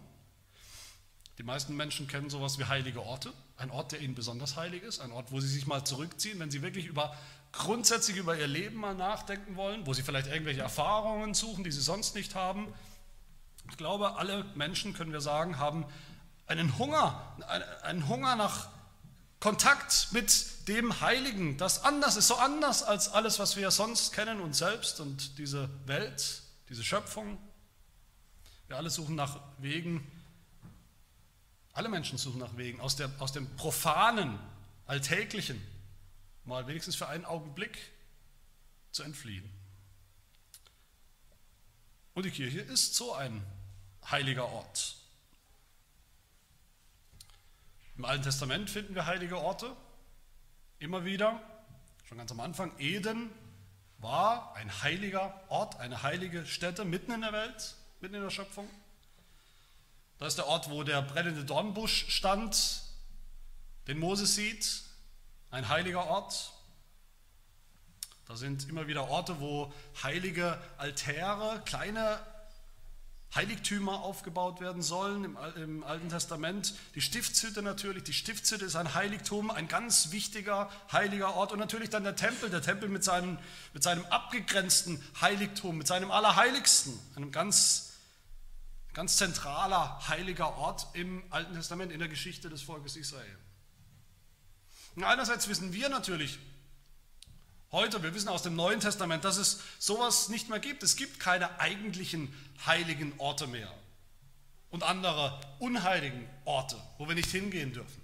Die 1.37 1.43
meisten 1.43 1.75
Menschen 1.75 2.07
kennen 2.07 2.29
sowas 2.29 2.57
wie 2.57 2.63
heilige 2.63 3.03
Orte. 3.03 3.33
Ein 3.57 3.71
Ort, 3.71 3.91
der 3.91 3.99
ihnen 3.99 4.15
besonders 4.15 4.55
heilig 4.55 4.83
ist. 4.83 5.01
Ein 5.01 5.11
Ort, 5.11 5.33
wo 5.33 5.41
sie 5.41 5.49
sich 5.49 5.67
mal 5.67 5.83
zurückziehen, 5.83 6.39
wenn 6.39 6.49
sie 6.49 6.61
wirklich 6.61 6.85
über 6.85 7.13
grundsätzlich 7.51 8.15
über 8.15 8.37
ihr 8.37 8.47
Leben 8.47 8.77
mal 8.77 8.95
nachdenken 8.95 9.57
wollen, 9.57 9.85
wo 9.85 9.93
sie 9.93 10.01
vielleicht 10.01 10.27
irgendwelche 10.27 10.61
Erfahrungen 10.61 11.33
suchen, 11.33 11.65
die 11.65 11.73
sie 11.73 11.81
sonst 11.81 12.15
nicht 12.15 12.35
haben. 12.35 12.73
Ich 13.69 13.75
glaube, 13.75 14.15
alle 14.15 14.45
Menschen, 14.55 14.93
können 14.93 15.11
wir 15.11 15.21
sagen, 15.21 15.59
haben 15.59 15.85
einen 16.47 16.77
Hunger, 16.77 17.35
einen 17.81 18.07
Hunger 18.07 18.37
nach 18.37 18.69
Kontakt 19.41 20.09
mit 20.11 20.69
dem 20.69 21.01
Heiligen, 21.01 21.57
das 21.57 21.83
anders 21.83 22.15
ist, 22.15 22.27
so 22.27 22.35
anders 22.35 22.81
als 22.81 23.09
alles, 23.09 23.39
was 23.39 23.57
wir 23.57 23.71
sonst 23.71 24.13
kennen, 24.13 24.39
uns 24.39 24.59
selbst 24.59 25.01
und 25.01 25.37
diese 25.37 25.69
Welt, 25.85 26.43
diese 26.69 26.83
Schöpfung. 26.85 27.37
Wir 28.69 28.77
alle 28.77 28.91
suchen 28.91 29.15
nach 29.15 29.41
Wegen, 29.57 30.05
alle 31.73 31.89
Menschen 31.89 32.19
suchen 32.19 32.39
nach 32.39 32.55
Wegen, 32.55 32.79
aus, 32.79 32.95
der, 32.95 33.09
aus 33.17 33.31
dem 33.31 33.49
profanen, 33.55 34.37
alltäglichen, 34.85 35.59
mal 36.45 36.67
wenigstens 36.67 36.95
für 36.95 37.07
einen 37.07 37.25
Augenblick 37.25 37.79
zu 38.91 39.01
entfliehen. 39.01 39.49
Und 42.13 42.27
die 42.27 42.31
Kirche 42.31 42.59
ist 42.59 42.93
so 42.93 43.15
ein 43.15 43.43
heiliger 44.05 44.45
Ort. 44.45 44.97
Im 47.97 48.05
Alten 48.05 48.23
Testament 48.23 48.69
finden 48.69 48.93
wir 48.93 49.07
heilige 49.07 49.39
Orte, 49.39 49.75
immer 50.77 51.05
wieder. 51.05 51.41
Schon 52.05 52.19
ganz 52.19 52.31
am 52.31 52.39
Anfang, 52.39 52.71
Eden 52.77 53.31
war 53.97 54.55
ein 54.55 54.83
heiliger 54.83 55.41
Ort, 55.49 55.77
eine 55.79 56.03
heilige 56.03 56.45
Stätte 56.45 56.85
mitten 56.85 57.11
in 57.11 57.21
der 57.21 57.33
Welt, 57.33 57.75
mitten 58.01 58.15
in 58.15 58.21
der 58.21 58.29
Schöpfung. 58.29 58.69
Da 60.17 60.27
ist 60.27 60.37
der 60.37 60.47
Ort, 60.47 60.69
wo 60.69 60.83
der 60.83 61.01
brennende 61.01 61.45
Dornbusch 61.45 62.05
stand, 62.09 62.81
den 63.87 63.99
Moses 63.99 64.35
sieht, 64.35 64.83
ein 65.51 65.67
heiliger 65.69 66.05
Ort. 66.07 66.51
Da 68.27 68.35
sind 68.35 68.69
immer 68.69 68.87
wieder 68.87 69.09
Orte, 69.09 69.39
wo 69.39 69.73
heilige 70.03 70.61
Altäre, 70.77 71.61
kleine 71.65 72.19
Heiligtümer 73.35 74.01
aufgebaut 74.01 74.59
werden 74.59 74.81
sollen 74.81 75.23
im, 75.23 75.37
im, 75.55 75.83
Alten 75.83 76.09
Testament. 76.09 76.73
Die 76.95 77.01
Stiftshütte 77.01 77.61
natürlich, 77.61 78.03
die 78.03 78.13
Stiftshütte 78.13 78.65
ist 78.65 78.75
ein 78.75 78.95
Heiligtum, 78.95 79.51
ein 79.51 79.67
ganz 79.67 80.11
wichtiger 80.11 80.69
heiliger 80.91 81.35
Ort 81.35 81.51
und 81.51 81.59
natürlich 81.59 81.89
dann 81.89 82.03
der 82.03 82.15
Tempel, 82.15 82.49
der 82.49 82.61
Tempel 82.61 82.89
mit 82.89 83.03
seinem, 83.03 83.37
mit 83.73 83.83
seinem 83.83 84.03
abgegrenzten 84.05 85.03
Heiligtum, 85.21 85.77
mit 85.77 85.87
seinem 85.87 86.09
Allerheiligsten, 86.09 86.99
einem 87.15 87.31
ganz, 87.31 87.88
ganz 88.93 89.17
zentraler 89.17 90.07
heiliger 90.07 90.57
Ort 90.57 90.87
im 90.93 91.23
Alten 91.29 91.53
Testament, 91.53 91.91
in 91.91 91.99
der 91.99 92.09
Geschichte 92.09 92.49
des 92.49 92.61
Volkes 92.61 92.95
Israel. 92.95 93.37
Und 94.95 95.03
einerseits 95.03 95.47
wissen 95.47 95.73
wir 95.73 95.89
natürlich, 95.89 96.39
Heute, 97.71 98.01
wir 98.01 98.15
wissen 98.15 98.29
aus 98.29 98.41
dem 98.41 98.55
Neuen 98.55 98.79
Testament, 98.79 99.23
dass 99.23 99.37
es 99.37 99.61
sowas 99.77 100.29
nicht 100.29 100.49
mehr 100.49 100.59
gibt. 100.59 100.81
Es 100.81 100.95
gibt 100.95 101.19
keine 101.19 101.59
eigentlichen 101.59 102.33
heiligen 102.65 103.13
Orte 103.19 103.45
mehr 103.45 103.71
und 104.71 104.81
andere 104.81 105.39
unheiligen 105.59 106.27
Orte, 106.45 106.81
wo 106.97 107.07
wir 107.07 107.13
nicht 107.13 107.29
hingehen 107.29 107.71
dürfen. 107.71 108.01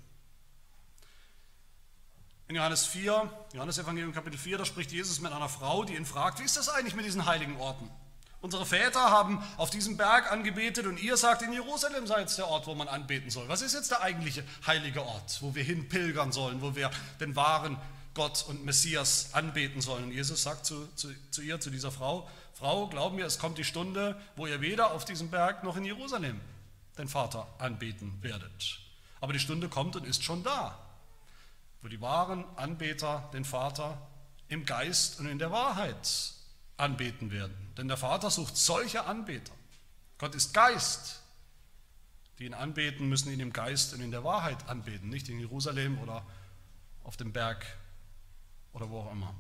In 2.48 2.56
Johannes 2.56 2.86
4, 2.86 3.48
Johannes 3.54 3.80
Evangelium 3.80 4.14
Kapitel 4.14 4.38
4, 4.38 4.60
da 4.60 4.66
spricht 4.66 4.92
Jesus 4.92 5.20
mit 5.20 5.32
einer 5.32 5.50
Frau, 5.50 5.84
die 5.84 5.96
ihn 5.96 6.06
fragt, 6.06 6.40
wie 6.40 6.44
ist 6.44 6.58
das 6.58 6.70
eigentlich 6.70 6.96
mit 6.96 7.06
diesen 7.06 7.26
heiligen 7.26 7.58
Orten? 7.58 7.90
Unsere 8.46 8.64
Väter 8.68 9.10
haben 9.10 9.44
auf 9.58 9.72
diesem 9.72 9.98
Berg 9.98 10.32
angebetet 10.32 10.86
und 10.86 11.02
ihr 11.02 11.18
sagt, 11.18 11.42
in 11.42 11.52
Jerusalem 11.52 12.06
sei 12.06 12.20
jetzt 12.20 12.38
der 12.38 12.48
Ort, 12.48 12.68
wo 12.68 12.76
man 12.76 12.88
anbeten 12.88 13.32
soll. 13.32 13.48
Was 13.48 13.64
ist 13.64 13.74
jetzt 13.74 13.90
der 13.90 14.04
eigentliche 14.04 14.44
heilige 14.68 15.04
Ort, 15.04 15.40
wo 15.42 15.56
wir 15.56 15.64
hin 15.64 15.90
pilgern 15.90 16.32
sollen, 16.32 16.62
wo 16.62 16.76
wir 16.76 16.92
den 17.20 17.36
wahren 17.36 17.76
Gott 18.14 18.46
und 18.48 18.64
Messias 18.64 19.34
anbeten 19.34 19.82
sollen. 19.82 20.04
Und 20.04 20.12
Jesus 20.12 20.44
sagt 20.44 20.68
zu, 20.68 20.88
zu, 20.94 21.10
zu 21.32 21.42
ihr, 21.42 21.60
zu 21.60 21.72
dieser 21.72 21.90
Frau, 21.92 22.30
Frau, 22.54 22.86
glaub 22.86 23.14
mir, 23.14 23.26
es 23.26 23.40
kommt 23.40 23.58
die 23.58 23.64
Stunde, 23.64 24.16
wo 24.36 24.46
ihr 24.46 24.62
weder 24.62 24.92
auf 24.92 25.06
diesem 25.06 25.32
Berg 25.32 25.64
noch 25.64 25.76
in 25.76 25.84
Jerusalem 25.84 26.40
den 27.00 27.08
Vater 27.08 27.48
anbeten 27.58 28.14
werdet. 28.22 28.78
Aber 29.22 29.34
die 29.34 29.40
Stunde 29.40 29.70
kommt 29.70 29.96
und 29.96 30.06
ist 30.06 30.24
schon 30.24 30.44
da, 30.44 30.78
wo 31.82 31.88
die 31.88 32.00
wahren 32.00 32.46
Anbeter 32.58 33.28
den 33.34 33.44
Vater 33.44 33.98
im 34.50 34.68
Geist 34.68 35.20
und 35.20 35.26
in 35.26 35.40
der 35.40 35.50
Wahrheit 35.50 36.35
anbeten 36.78 37.32
werden. 37.32 37.56
Denn 37.78 37.88
der 37.88 37.98
Vater 37.98 38.30
sucht 38.30 38.58
solche 38.58 39.06
Anbeter. 39.06 39.54
Gott 40.18 40.36
ist 40.36 40.54
Geist. 40.54 41.22
Die 42.40 42.46
ihn 42.46 42.54
anbeten, 42.54 43.08
müssen 43.08 43.32
ihn 43.32 43.40
im 43.40 43.54
Geist 43.54 43.94
und 43.94 44.02
in 44.02 44.12
der 44.12 44.24
Wahrheit 44.26 44.68
anbeten, 44.68 45.10
nicht 45.10 45.30
in 45.30 45.40
Jerusalem 45.40 45.98
oder 46.00 46.26
auf 47.04 47.16
dem 47.16 47.32
Berg 47.32 47.66
oder 48.74 48.90
wo 48.90 49.00
auch 49.00 49.12
immer. 49.12 49.34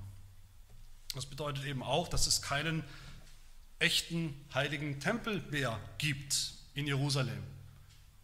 Das 1.13 1.25
bedeutet 1.25 1.65
eben 1.65 1.83
auch, 1.83 2.07
dass 2.07 2.25
es 2.27 2.41
keinen 2.41 2.83
echten 3.79 4.33
heiligen 4.53 4.99
Tempel 5.01 5.41
mehr 5.51 5.77
gibt 5.97 6.53
in 6.73 6.87
Jerusalem 6.87 7.43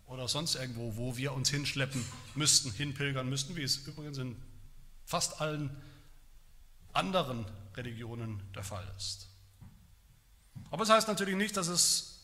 oder 0.07 0.27
sonst 0.27 0.55
irgendwo, 0.55 0.95
wo 0.95 1.17
wir 1.17 1.33
uns 1.33 1.49
hinschleppen 1.49 2.03
müssten, 2.35 2.71
hinpilgern 2.71 3.29
müssten, 3.29 3.55
wie 3.55 3.63
es 3.63 3.77
übrigens 3.87 4.17
in 4.17 4.35
fast 5.05 5.41
allen 5.41 5.69
anderen 6.93 7.45
Religionen 7.75 8.41
der 8.53 8.63
Fall 8.63 8.85
ist. 8.97 9.27
Aber 10.69 10.83
es 10.83 10.87
das 10.87 10.97
heißt 10.97 11.07
natürlich 11.07 11.35
nicht, 11.35 11.57
dass 11.57 11.67
es 11.67 12.19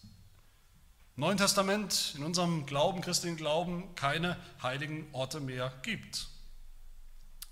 im 1.15 1.21
Neuen 1.21 1.37
Testament, 1.37 2.13
in 2.15 2.23
unserem 2.23 2.65
Glauben, 2.65 3.01
christlichen 3.01 3.37
Glauben, 3.37 3.95
keine 3.95 4.37
heiligen 4.61 5.07
Orte 5.13 5.39
mehr 5.39 5.73
gibt. 5.81 6.27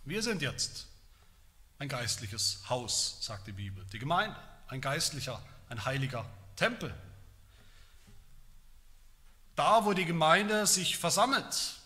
Wir 0.03 0.21
sind 0.21 0.41
jetzt 0.41 0.87
ein 1.79 1.89
geistliches 1.89 2.61
Haus, 2.69 3.17
sagt 3.21 3.47
die 3.47 3.51
Bibel. 3.51 3.83
Die 3.91 3.99
Gemeinde, 3.99 4.37
ein 4.67 4.81
geistlicher, 4.81 5.41
ein 5.67 5.83
heiliger 5.83 6.25
Tempel. 6.55 6.93
Da, 9.55 9.85
wo 9.85 9.93
die 9.93 10.05
Gemeinde 10.05 10.67
sich 10.67 10.97
versammelt, 10.97 11.77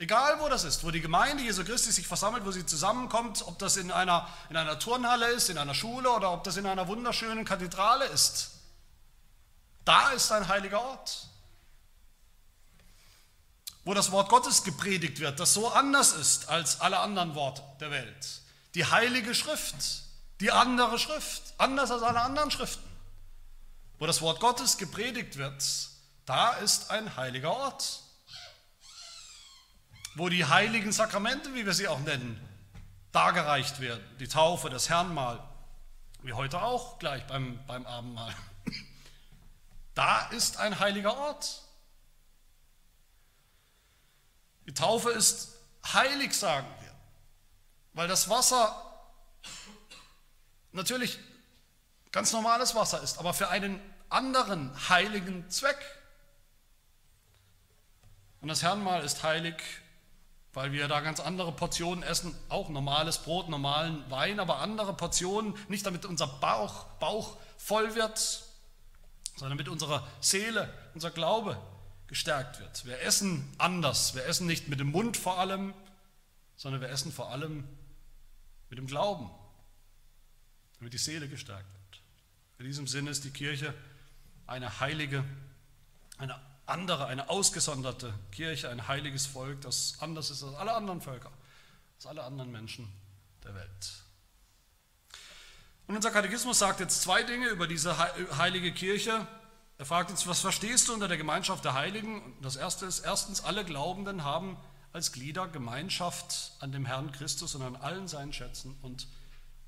Egal 0.00 0.40
wo 0.40 0.48
das 0.48 0.64
ist, 0.64 0.82
wo 0.82 0.90
die 0.90 1.02
Gemeinde 1.02 1.42
Jesu 1.42 1.62
Christi 1.62 1.92
sich 1.92 2.06
versammelt, 2.06 2.46
wo 2.46 2.50
sie 2.50 2.64
zusammenkommt, 2.64 3.46
ob 3.46 3.58
das 3.58 3.76
in 3.76 3.92
einer, 3.92 4.26
in 4.48 4.56
einer 4.56 4.78
Turnhalle 4.78 5.30
ist, 5.32 5.50
in 5.50 5.58
einer 5.58 5.74
Schule 5.74 6.10
oder 6.10 6.32
ob 6.32 6.42
das 6.42 6.56
in 6.56 6.64
einer 6.64 6.88
wunderschönen 6.88 7.44
Kathedrale 7.44 8.06
ist. 8.06 8.52
Da 9.84 10.12
ist 10.12 10.32
ein 10.32 10.48
heiliger 10.48 10.80
Ort. 10.80 11.28
Wo 13.84 13.92
das 13.92 14.10
Wort 14.10 14.30
Gottes 14.30 14.64
gepredigt 14.64 15.20
wird, 15.20 15.38
das 15.38 15.52
so 15.52 15.68
anders 15.68 16.12
ist 16.12 16.48
als 16.48 16.80
alle 16.80 17.00
anderen 17.00 17.34
Worte 17.34 17.62
der 17.80 17.90
Welt. 17.90 18.40
Die 18.74 18.86
heilige 18.86 19.34
Schrift, 19.34 19.76
die 20.40 20.50
andere 20.50 20.98
Schrift, 20.98 21.42
anders 21.58 21.90
als 21.90 22.02
alle 22.02 22.22
anderen 22.22 22.50
Schriften. 22.50 22.88
Wo 23.98 24.06
das 24.06 24.22
Wort 24.22 24.40
Gottes 24.40 24.78
gepredigt 24.78 25.36
wird, 25.36 25.62
da 26.24 26.52
ist 26.52 26.90
ein 26.90 27.16
heiliger 27.16 27.50
Ort 27.50 28.00
wo 30.14 30.28
die 30.28 30.44
heiligen 30.44 30.92
Sakramente, 30.92 31.54
wie 31.54 31.66
wir 31.66 31.74
sie 31.74 31.88
auch 31.88 32.00
nennen, 32.00 32.40
dargereicht 33.12 33.80
werden. 33.80 34.04
Die 34.18 34.28
Taufe, 34.28 34.70
das 34.70 34.88
Herrnmahl, 34.88 35.42
wie 36.22 36.32
heute 36.32 36.60
auch 36.62 36.98
gleich 36.98 37.26
beim, 37.26 37.64
beim 37.66 37.86
Abendmahl. 37.86 38.34
Da 39.94 40.28
ist 40.28 40.58
ein 40.58 40.78
heiliger 40.78 41.16
Ort. 41.16 41.62
Die 44.66 44.74
Taufe 44.74 45.10
ist 45.10 45.56
heilig, 45.92 46.34
sagen 46.34 46.68
wir, 46.80 46.94
weil 47.92 48.08
das 48.08 48.28
Wasser 48.28 48.86
natürlich 50.72 51.18
ganz 52.12 52.32
normales 52.32 52.74
Wasser 52.74 53.02
ist, 53.02 53.18
aber 53.18 53.34
für 53.34 53.48
einen 53.48 53.80
anderen 54.08 54.88
heiligen 54.88 55.48
Zweck. 55.50 55.78
Und 58.40 58.48
das 58.48 58.62
Herrnmahl 58.62 59.04
ist 59.04 59.22
heilig 59.22 59.54
weil 60.52 60.72
wir 60.72 60.88
da 60.88 61.00
ganz 61.00 61.20
andere 61.20 61.52
Portionen 61.52 62.02
essen, 62.02 62.34
auch 62.48 62.68
normales 62.68 63.18
Brot, 63.18 63.48
normalen 63.48 64.08
Wein, 64.10 64.40
aber 64.40 64.58
andere 64.58 64.94
Portionen, 64.94 65.54
nicht 65.68 65.86
damit 65.86 66.04
unser 66.04 66.26
Bauch, 66.26 66.84
Bauch 66.98 67.36
voll 67.56 67.94
wird, 67.94 68.44
sondern 69.36 69.56
damit 69.56 69.68
unsere 69.68 70.06
Seele, 70.20 70.72
unser 70.94 71.10
Glaube 71.10 71.56
gestärkt 72.08 72.58
wird. 72.58 72.84
Wir 72.84 73.00
essen 73.00 73.48
anders, 73.58 74.14
wir 74.16 74.26
essen 74.26 74.46
nicht 74.46 74.68
mit 74.68 74.80
dem 74.80 74.90
Mund 74.90 75.16
vor 75.16 75.38
allem, 75.38 75.72
sondern 76.56 76.80
wir 76.80 76.88
essen 76.88 77.12
vor 77.12 77.30
allem 77.30 77.66
mit 78.68 78.78
dem 78.78 78.86
Glauben, 78.86 79.30
damit 80.78 80.92
die 80.92 80.98
Seele 80.98 81.28
gestärkt 81.28 81.72
wird. 81.72 82.02
In 82.58 82.66
diesem 82.66 82.88
Sinne 82.88 83.10
ist 83.10 83.24
die 83.24 83.30
Kirche 83.30 83.72
eine 84.46 84.80
heilige, 84.80 85.24
eine 86.18 86.38
andere, 86.70 87.06
eine 87.06 87.28
ausgesonderte 87.28 88.14
Kirche, 88.32 88.70
ein 88.70 88.88
heiliges 88.88 89.26
Volk, 89.26 89.60
das 89.62 89.96
anders 90.00 90.30
ist 90.30 90.42
als 90.42 90.54
alle 90.54 90.74
anderen 90.74 91.00
Völker, 91.00 91.30
als 91.96 92.06
alle 92.06 92.24
anderen 92.24 92.50
Menschen 92.50 92.90
der 93.44 93.54
Welt. 93.54 93.92
Und 95.86 95.96
unser 95.96 96.10
Katechismus 96.10 96.58
sagt 96.58 96.80
jetzt 96.80 97.02
zwei 97.02 97.22
Dinge 97.22 97.48
über 97.48 97.66
diese 97.66 97.98
heilige 98.38 98.72
Kirche. 98.72 99.26
Er 99.76 99.84
fragt 99.84 100.10
uns, 100.10 100.26
was 100.26 100.40
verstehst 100.40 100.88
du 100.88 100.94
unter 100.94 101.08
der 101.08 101.16
Gemeinschaft 101.16 101.64
der 101.64 101.74
Heiligen? 101.74 102.22
Und 102.22 102.44
das 102.44 102.56
erste 102.56 102.86
ist, 102.86 103.00
erstens, 103.00 103.42
alle 103.42 103.64
Glaubenden 103.64 104.22
haben 104.22 104.56
als 104.92 105.12
Glieder 105.12 105.48
Gemeinschaft 105.48 106.52
an 106.60 106.70
dem 106.70 106.86
Herrn 106.86 107.12
Christus 107.12 107.54
und 107.54 107.62
an 107.62 107.76
allen 107.76 108.06
seinen 108.06 108.32
Schätzen 108.32 108.76
und 108.82 109.08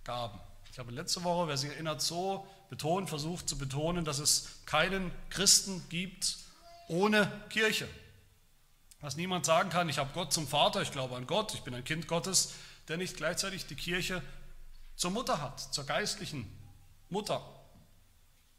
Gaben. 0.05 0.39
Ich 0.71 0.79
habe 0.79 0.91
letzte 0.91 1.23
Woche, 1.25 1.49
wer 1.49 1.57
sich 1.57 1.71
erinnert, 1.71 2.01
so 2.01 2.47
betont, 2.71 3.09
versucht 3.09 3.49
zu 3.49 3.59
betonen, 3.59 4.05
dass 4.05 4.19
es 4.19 4.49
keinen 4.65 5.11
Christen 5.29 5.83
gibt, 5.89 6.37
ohne 6.93 7.45
Kirche. 7.49 7.89
Dass 9.01 9.17
niemand 9.17 9.47
sagen 9.47 9.71
kann, 9.71 9.89
ich 9.89 9.99
habe 9.99 10.13
Gott 10.13 10.33
zum 10.33 10.47
Vater, 10.47 10.83
ich 10.83 10.93
glaube 10.93 11.17
an 11.17 11.27
Gott, 11.27 11.55
ich 11.55 11.63
bin 11.63 11.75
ein 11.75 11.85
Kind 11.85 12.07
Gottes, 12.07 12.55
der 12.87 12.99
nicht 12.99 13.17
gleichzeitig 13.17 13.67
die 13.67 13.75
Kirche 13.75 14.23
zur 14.95 15.11
Mutter 15.11 15.41
hat, 15.41 15.59
zur 15.59 15.85
geistlichen 15.85 16.47
Mutter. 17.09 17.45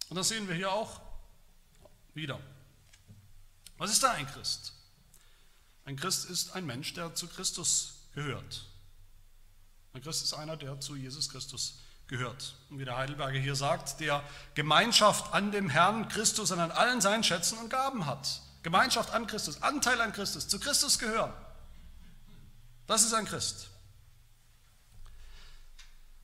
Und 0.10 0.18
das 0.18 0.28
sehen 0.28 0.48
wir 0.48 0.56
hier 0.56 0.72
auch 0.72 1.00
wieder. 2.14 2.40
Was 3.78 3.92
ist 3.92 4.04
da 4.04 4.12
ein 4.12 4.28
Christ? 4.28 4.74
Ein 5.86 5.96
Christ 5.96 6.30
ist 6.30 6.56
ein 6.56 6.66
Mensch, 6.66 6.94
der 6.94 7.16
zu 7.16 7.28
Christus 7.28 8.08
gehört. 8.14 8.66
Ein 9.94 10.02
Christ 10.02 10.24
ist 10.24 10.34
einer, 10.34 10.58
der 10.58 10.80
zu 10.80 10.96
Jesus 10.96 11.30
Christus 11.30 11.80
gehört. 12.08 12.56
Und 12.70 12.80
wie 12.80 12.86
der 12.86 12.98
Heidelberger 12.98 13.40
hier 13.40 13.56
sagt, 13.56 14.00
der 14.00 14.24
Gemeinschaft 14.56 15.34
an 15.34 15.52
dem 15.52 15.70
Herrn 15.70 16.08
Christus 16.08 16.52
und 16.52 16.60
an 16.60 16.72
allen 16.72 17.02
seinen 17.02 17.24
Schätzen 17.24 17.58
und 17.58 17.70
Gaben 17.70 18.06
hat. 18.06 18.42
Gemeinschaft 18.64 19.12
an 19.12 19.28
Christus, 19.28 19.62
Anteil 19.62 20.00
an 20.02 20.14
Christus, 20.14 20.48
zu 20.48 20.60
Christus 20.60 21.00
gehören. 21.00 21.34
Das 22.88 23.04
ist 23.04 23.14
ein 23.14 23.26
Christ. 23.26 23.70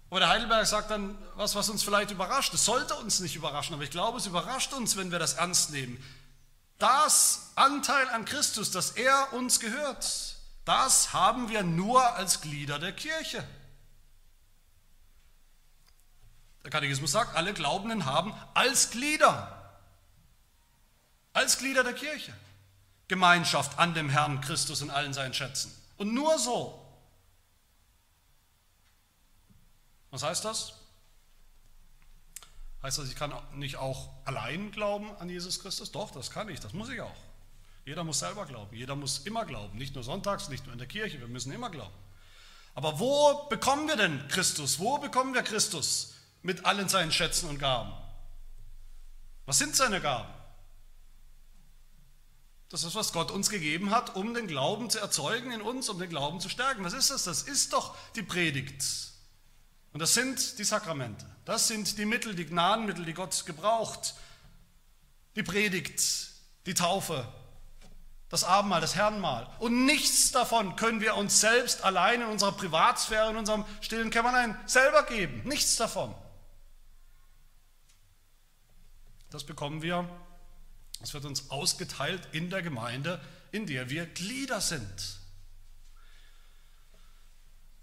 Aber 0.10 0.22
der 0.22 0.30
Heidelberg 0.30 0.66
sagt 0.66 0.90
dann 0.90 1.18
was, 1.36 1.56
was 1.56 1.70
uns 1.70 1.84
vielleicht 1.84 2.12
überrascht. 2.12 2.54
Es 2.54 2.66
sollte 2.66 2.96
uns 2.96 3.20
nicht 3.20 3.36
überraschen, 3.36 3.76
aber 3.76 3.84
ich 3.84 3.92
glaube, 3.92 4.18
es 4.18 4.26
überrascht 4.26 4.74
uns, 4.74 4.98
wenn 4.98 5.12
wir 5.12 5.20
das 5.20 5.34
ernst 5.34 5.70
nehmen. 5.70 6.04
Das 6.80 7.52
Anteil 7.56 8.08
an 8.10 8.26
Christus, 8.26 8.72
dass 8.72 8.92
er 8.92 9.34
uns 9.34 9.60
gehört, 9.60 10.36
das 10.66 11.14
haben 11.14 11.50
wir 11.50 11.64
nur 11.64 12.16
als 12.16 12.42
Glieder 12.42 12.80
der 12.80 12.94
Kirche. 12.94 13.46
Der 16.70 16.82
Katechismus 16.82 17.14
sagt, 17.14 17.36
alle 17.36 17.52
Glaubenden 17.52 18.06
haben 18.06 18.32
als 18.54 18.92
Glieder, 18.92 19.80
als 21.34 21.58
Glieder 21.58 21.84
der 21.84 21.94
Kirche, 21.94 22.32
Gemeinschaft 23.08 23.80
an 23.80 23.96
dem 23.96 24.08
Herrn 24.08 24.40
Christus 24.40 24.84
und 24.84 24.92
allen 24.92 25.12
seinen 25.12 25.34
Schätzen. 25.34 25.76
Und 25.98 26.14
nur 26.14 26.38
so. 26.38 26.80
Was 30.12 30.22
heißt 30.22 30.46
das? 30.46 30.74
Heißt 32.84 33.00
das, 33.00 33.10
ich 33.10 33.16
kann 33.16 33.34
nicht 33.56 33.78
auch 33.78 34.08
allein 34.26 34.72
glauben 34.72 35.10
an 35.18 35.28
Jesus 35.28 35.64
Christus? 35.64 35.92
Doch, 35.92 36.12
das 36.12 36.30
kann 36.30 36.50
ich, 36.50 36.60
das 36.60 36.74
muss 36.74 36.90
ich 36.90 37.02
auch. 37.02 37.18
Jeder 37.84 38.04
muss 38.04 38.20
selber 38.20 38.46
glauben, 38.46 38.76
jeder 38.76 38.96
muss 38.96 39.26
immer 39.26 39.44
glauben, 39.46 39.76
nicht 39.76 39.96
nur 39.96 40.04
sonntags, 40.04 40.50
nicht 40.50 40.66
nur 40.66 40.74
in 40.74 40.80
der 40.80 40.88
Kirche, 40.88 41.20
wir 41.20 41.30
müssen 41.30 41.52
immer 41.52 41.72
glauben. 41.72 41.96
Aber 42.76 43.00
wo 43.00 43.48
bekommen 43.50 43.88
wir 43.88 43.96
denn 43.96 44.28
Christus? 44.28 44.78
Wo 44.78 45.00
bekommen 45.00 45.34
wir 45.34 45.42
Christus? 45.42 46.14
Mit 46.42 46.66
allen 46.66 46.90
seinen 46.90 47.12
Schätzen 47.12 47.50
und 47.50 47.60
Gaben. 47.60 47.94
Was 49.46 49.58
sind 49.58 49.76
seine 49.76 50.00
Gaben? 50.00 50.34
Das 52.70 52.84
ist, 52.84 52.94
was 52.94 53.14
Gott 53.14 53.32
uns 53.32 53.50
gegeben 53.50 53.90
hat, 53.90 54.16
um 54.16 54.36
den 54.36 54.46
Glauben 54.46 54.92
zu 54.92 55.00
erzeugen 55.00 55.52
in 55.52 55.62
uns, 55.62 55.90
um 55.90 55.98
den 55.98 56.10
Glauben 56.10 56.40
zu 56.40 56.50
stärken. 56.50 56.84
Was 56.84 56.94
ist 56.94 57.10
das? 57.10 57.24
Das 57.24 57.42
ist 57.42 57.74
doch 57.74 57.98
die 58.16 58.22
Predigt. 58.22 58.84
Und 59.92 60.00
das 60.00 60.14
sind 60.14 60.60
die 60.60 60.64
Sakramente. 60.64 61.26
Das 61.46 61.68
sind 61.68 61.98
die 61.98 62.06
Mittel, 62.06 62.36
die 62.36 62.46
Gnadenmittel, 62.46 63.06
die 63.06 63.16
Gott 63.16 63.44
gebraucht. 63.48 64.14
Die 65.36 65.42
Predigt, 65.42 66.04
die 66.68 66.76
Taufe, 66.76 67.28
das 68.30 68.44
Abendmahl, 68.44 68.82
das 68.82 68.96
Herrenmahl. 68.96 69.50
Und 69.58 69.86
nichts 69.86 70.32
davon 70.32 70.76
können 70.76 71.02
wir 71.02 71.16
uns 71.16 71.42
selbst 71.42 71.84
allein 71.84 72.22
in 72.22 72.28
unserer 72.28 72.52
Privatsphäre, 72.52 73.32
in 73.32 73.38
unserem 73.38 73.66
stillen 73.82 74.12
Kämmerlein 74.12 74.60
selber 74.68 75.04
geben. 75.04 75.42
Nichts 75.46 75.76
davon. 75.76 76.14
Das 79.32 79.44
bekommen 79.44 79.82
wir, 79.82 80.10
das 81.00 81.14
wird 81.14 81.26
uns 81.26 81.50
ausgeteilt 81.50 82.28
in 82.32 82.50
der 82.50 82.62
Gemeinde, 82.62 83.22
in 83.52 83.66
der 83.66 83.90
wir 83.90 84.06
Glieder 84.06 84.62
sind. 84.62 85.20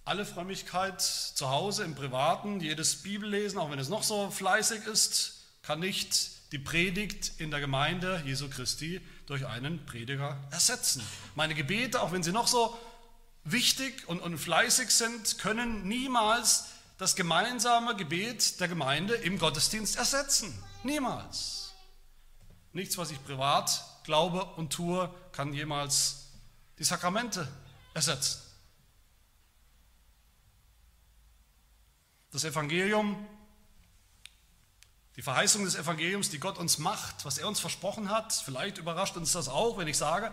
Alle 0.05 0.25
Frömmigkeit 0.25 1.01
zu 1.01 1.49
Hause, 1.49 1.85
im 1.85 1.95
Privaten, 1.95 2.61
jedes 2.61 3.03
Bibellesen, 3.03 3.59
auch 3.59 3.71
wenn 3.71 3.79
es 3.79 3.89
noch 3.89 4.03
so 4.03 4.31
fleißig 4.31 4.87
ist, 4.87 5.43
kann 5.63 5.81
nicht 5.81 6.31
die 6.53 6.59
Predigt 6.59 7.33
in 7.39 7.51
der 7.51 7.59
Gemeinde 7.59 8.23
Jesu 8.25 8.49
Christi 8.49 9.01
durch 9.27 9.47
einen 9.47 9.85
Prediger 9.85 10.39
ersetzen. 10.53 11.03
Meine 11.35 11.55
Gebete, 11.55 12.01
auch 12.01 12.13
wenn 12.13 12.23
sie 12.23 12.31
noch 12.31 12.47
so 12.47 12.79
wichtig 13.43 14.09
und, 14.09 14.21
und 14.21 14.39
fleißig 14.39 14.91
sind, 14.91 15.39
können 15.39 15.89
niemals 15.89 16.67
das 16.99 17.17
gemeinsame 17.17 17.97
Gebet 17.97 18.61
der 18.61 18.69
Gemeinde 18.69 19.15
im 19.15 19.39
Gottesdienst 19.39 19.97
ersetzen. 19.97 20.57
Niemals. 20.87 21.75
Nichts, 22.73 22.97
was 22.97 23.11
ich 23.11 23.23
privat 23.25 23.85
glaube 24.05 24.45
und 24.57 24.73
tue 24.73 25.13
kann 25.33 25.53
jemals 25.53 26.29
die 26.79 26.85
Sakramente 26.85 27.49
ersetzen. 27.93 28.41
Das 32.31 32.45
Evangelium, 32.45 33.27
die 35.17 35.23
Verheißung 35.23 35.65
des 35.65 35.75
Evangeliums, 35.75 36.31
die 36.31 36.39
Gott 36.39 36.57
uns 36.57 36.79
macht, 36.79 37.25
was 37.25 37.39
er 37.39 37.49
uns 37.49 37.59
versprochen 37.59 38.09
hat, 38.09 38.33
vielleicht 38.33 38.79
überrascht 38.79 39.17
uns 39.17 39.33
das 39.33 39.49
auch, 39.49 39.79
wenn 39.79 39.89
ich 39.89 39.99
sage, 39.99 40.33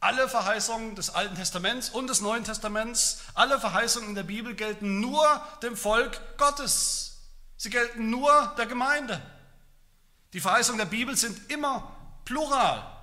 alle 0.00 0.28
Verheißungen 0.28 0.94
des 0.94 1.08
Alten 1.08 1.36
Testaments 1.36 1.88
und 1.88 2.08
des 2.08 2.20
Neuen 2.20 2.44
Testaments, 2.44 3.22
alle 3.32 3.58
Verheißungen 3.58 4.10
in 4.10 4.14
der 4.14 4.24
Bibel 4.24 4.54
gelten 4.54 5.00
nur 5.00 5.24
dem 5.62 5.74
Volk 5.74 6.20
Gottes. 6.36 7.22
Sie 7.56 7.70
gelten 7.70 8.10
nur 8.10 8.54
der 8.58 8.66
Gemeinde. 8.66 9.22
Die 10.36 10.40
Verheißungen 10.42 10.76
der 10.76 10.84
Bibel 10.84 11.16
sind 11.16 11.50
immer 11.50 11.96
plural. 12.26 12.94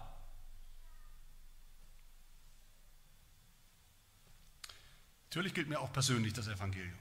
Natürlich 5.23 5.55
gilt 5.55 5.67
mir 5.67 5.79
auch 5.79 5.91
persönlich 5.91 6.33
das 6.33 6.45
Evangelium. 6.45 6.93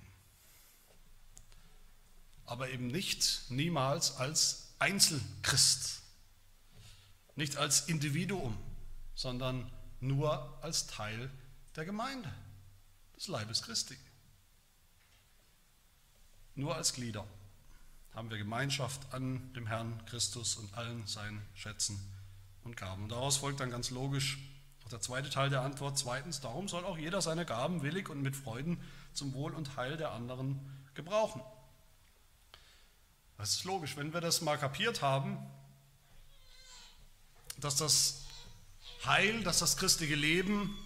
Aber 2.47 2.71
eben 2.71 2.87
nicht, 2.87 3.43
niemals 3.51 4.17
als 4.17 4.73
Einzelchrist. 4.79 6.01
Nicht 7.37 7.59
als 7.59 7.91
Individuum, 7.91 8.57
sondern 9.15 9.71
nur 10.01 10.59
als 10.65 10.87
Teil 10.87 11.31
der 11.77 11.85
Gemeinde, 11.85 12.33
des 13.17 13.29
Leibes 13.29 13.61
Christi. 13.61 13.99
Nur 16.55 16.75
als 16.75 16.95
Glieder 16.95 17.27
haben 18.15 18.31
wir 18.31 18.39
Gemeinschaft 18.39 19.13
an 19.13 19.53
dem 19.55 19.67
Herrn 19.67 20.05
Christus 20.07 20.57
und 20.57 20.75
allen 20.75 21.07
seinen 21.07 21.43
Schätzen 21.55 21.99
und 22.65 22.77
Gaben. 22.77 23.05
Und 23.05 23.09
daraus 23.13 23.39
folgt 23.39 23.61
dann 23.61 23.71
ganz 23.71 23.91
logisch 23.91 24.39
auch 24.85 24.89
der 24.89 25.01
zweite 25.01 25.31
Teil 25.31 25.49
der 25.49 25.63
Antwort. 25.63 25.99
Zweitens, 25.99 26.41
darum 26.41 26.69
soll 26.69 26.85
auch 26.85 26.99
jeder 26.99 27.23
seine 27.23 27.47
Gaben 27.47 27.83
willig 27.83 28.09
und 28.09 28.23
mit 28.23 28.37
Freuden 28.37 28.81
zum 29.15 29.33
Wohl 29.33 29.53
und 29.55 29.77
Heil 29.77 29.97
der 29.97 30.13
anderen 30.13 30.61
gebrauchen. 30.95 31.41
Das 33.39 33.55
ist 33.55 33.65
logisch, 33.65 33.97
wenn 33.97 34.13
wir 34.13 34.21
das 34.21 34.41
mal 34.41 34.59
kapiert 34.59 35.03
haben, 35.03 35.39
dass 37.59 37.77
das 37.77 38.25
Heil, 39.05 39.43
dass 39.43 39.59
das 39.59 39.77
christliche 39.77 40.15
Leben, 40.15 40.77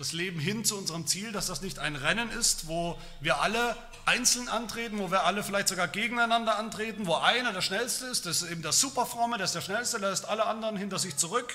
das 0.00 0.12
Leben 0.12 0.40
hin 0.40 0.64
zu 0.64 0.78
unserem 0.78 1.06
Ziel, 1.06 1.30
dass 1.30 1.48
das 1.48 1.60
nicht 1.60 1.78
ein 1.78 1.94
Rennen 1.94 2.30
ist, 2.30 2.68
wo 2.68 2.98
wir 3.20 3.42
alle 3.42 3.76
einzeln 4.06 4.48
antreten, 4.48 4.98
wo 4.98 5.10
wir 5.10 5.24
alle 5.24 5.44
vielleicht 5.44 5.68
sogar 5.68 5.88
gegeneinander 5.88 6.56
antreten, 6.56 7.06
wo 7.06 7.16
einer 7.16 7.52
der 7.52 7.60
Schnellste 7.60 8.06
ist, 8.06 8.24
das 8.24 8.40
ist 8.40 8.50
eben 8.50 8.62
der 8.62 8.72
Superfromme, 8.72 9.36
der 9.36 9.44
ist 9.44 9.54
der 9.54 9.60
Schnellste, 9.60 10.00
der 10.00 10.08
lässt 10.08 10.24
alle 10.24 10.46
anderen 10.46 10.78
hinter 10.78 10.98
sich 10.98 11.18
zurück. 11.18 11.54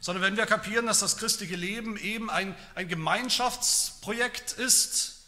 Sondern 0.00 0.24
wenn 0.24 0.36
wir 0.36 0.44
kapieren, 0.44 0.86
dass 0.86 0.98
das 0.98 1.18
christliche 1.18 1.54
Leben 1.54 1.96
eben 1.98 2.30
ein, 2.30 2.56
ein 2.74 2.88
Gemeinschaftsprojekt 2.88 4.50
ist, 4.54 5.20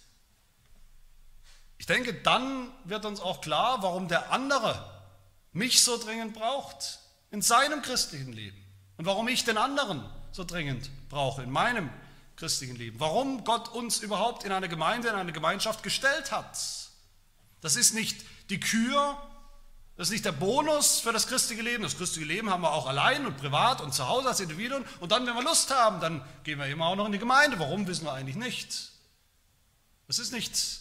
ich 1.78 1.86
denke, 1.86 2.14
dann 2.14 2.68
wird 2.82 3.04
uns 3.04 3.20
auch 3.20 3.40
klar, 3.40 3.80
warum 3.84 4.08
der 4.08 4.32
andere 4.32 5.04
mich 5.52 5.84
so 5.84 5.96
dringend 5.98 6.34
braucht 6.34 6.98
in 7.30 7.42
seinem 7.42 7.80
christlichen 7.80 8.32
Leben 8.32 8.60
und 8.96 9.06
warum 9.06 9.28
ich 9.28 9.44
den 9.44 9.56
anderen 9.56 10.04
so 10.32 10.44
dringend 10.44 10.90
brauche 11.08 11.42
in 11.42 11.50
meinem 11.50 11.90
christlichen 12.36 12.76
Leben. 12.76 12.98
Warum 12.98 13.44
Gott 13.44 13.68
uns 13.68 14.00
überhaupt 14.00 14.44
in 14.44 14.52
eine 14.52 14.68
Gemeinde, 14.68 15.08
in 15.08 15.14
eine 15.14 15.32
Gemeinschaft 15.32 15.82
gestellt 15.82 16.32
hat. 16.32 16.58
Das 17.60 17.76
ist 17.76 17.94
nicht 17.94 18.16
die 18.50 18.58
Kür, 18.58 19.16
das 19.96 20.08
ist 20.08 20.12
nicht 20.12 20.24
der 20.24 20.32
Bonus 20.32 21.00
für 21.00 21.12
das 21.12 21.28
christliche 21.28 21.62
Leben. 21.62 21.82
Das 21.82 21.96
christliche 21.96 22.26
Leben 22.26 22.50
haben 22.50 22.62
wir 22.62 22.72
auch 22.72 22.86
allein 22.86 23.26
und 23.26 23.36
privat 23.36 23.80
und 23.80 23.94
zu 23.94 24.08
Hause 24.08 24.28
als 24.28 24.40
Individuen. 24.40 24.84
Und 25.00 25.12
dann, 25.12 25.26
wenn 25.26 25.34
wir 25.34 25.42
Lust 25.42 25.70
haben, 25.70 26.00
dann 26.00 26.24
gehen 26.44 26.58
wir 26.58 26.66
immer 26.66 26.86
auch 26.86 26.96
noch 26.96 27.06
in 27.06 27.12
die 27.12 27.18
Gemeinde. 27.18 27.58
Warum, 27.58 27.86
wissen 27.86 28.06
wir 28.06 28.12
eigentlich 28.12 28.36
nicht. 28.36 28.90
Das 30.08 30.18
ist 30.18 30.32
nicht 30.32 30.80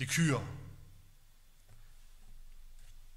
die 0.00 0.06
Kür. 0.06 0.42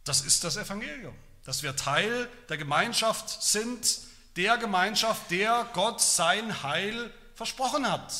Das 0.03 0.21
ist 0.21 0.43
das 0.43 0.57
Evangelium 0.57 1.15
dass 1.47 1.63
wir 1.63 1.77
Teil 1.77 2.29
der 2.49 2.57
Gemeinschaft 2.57 3.41
sind, 3.41 4.01
der 4.37 4.57
Gemeinschaft, 4.57 5.31
der 5.31 5.67
Gott 5.73 5.99
sein 5.99 6.63
Heil 6.63 7.11
versprochen 7.33 7.91
hat. 7.91 8.13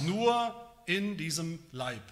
Nur 0.00 0.54
in 0.86 1.16
diesem 1.16 1.58
Leib 1.70 2.02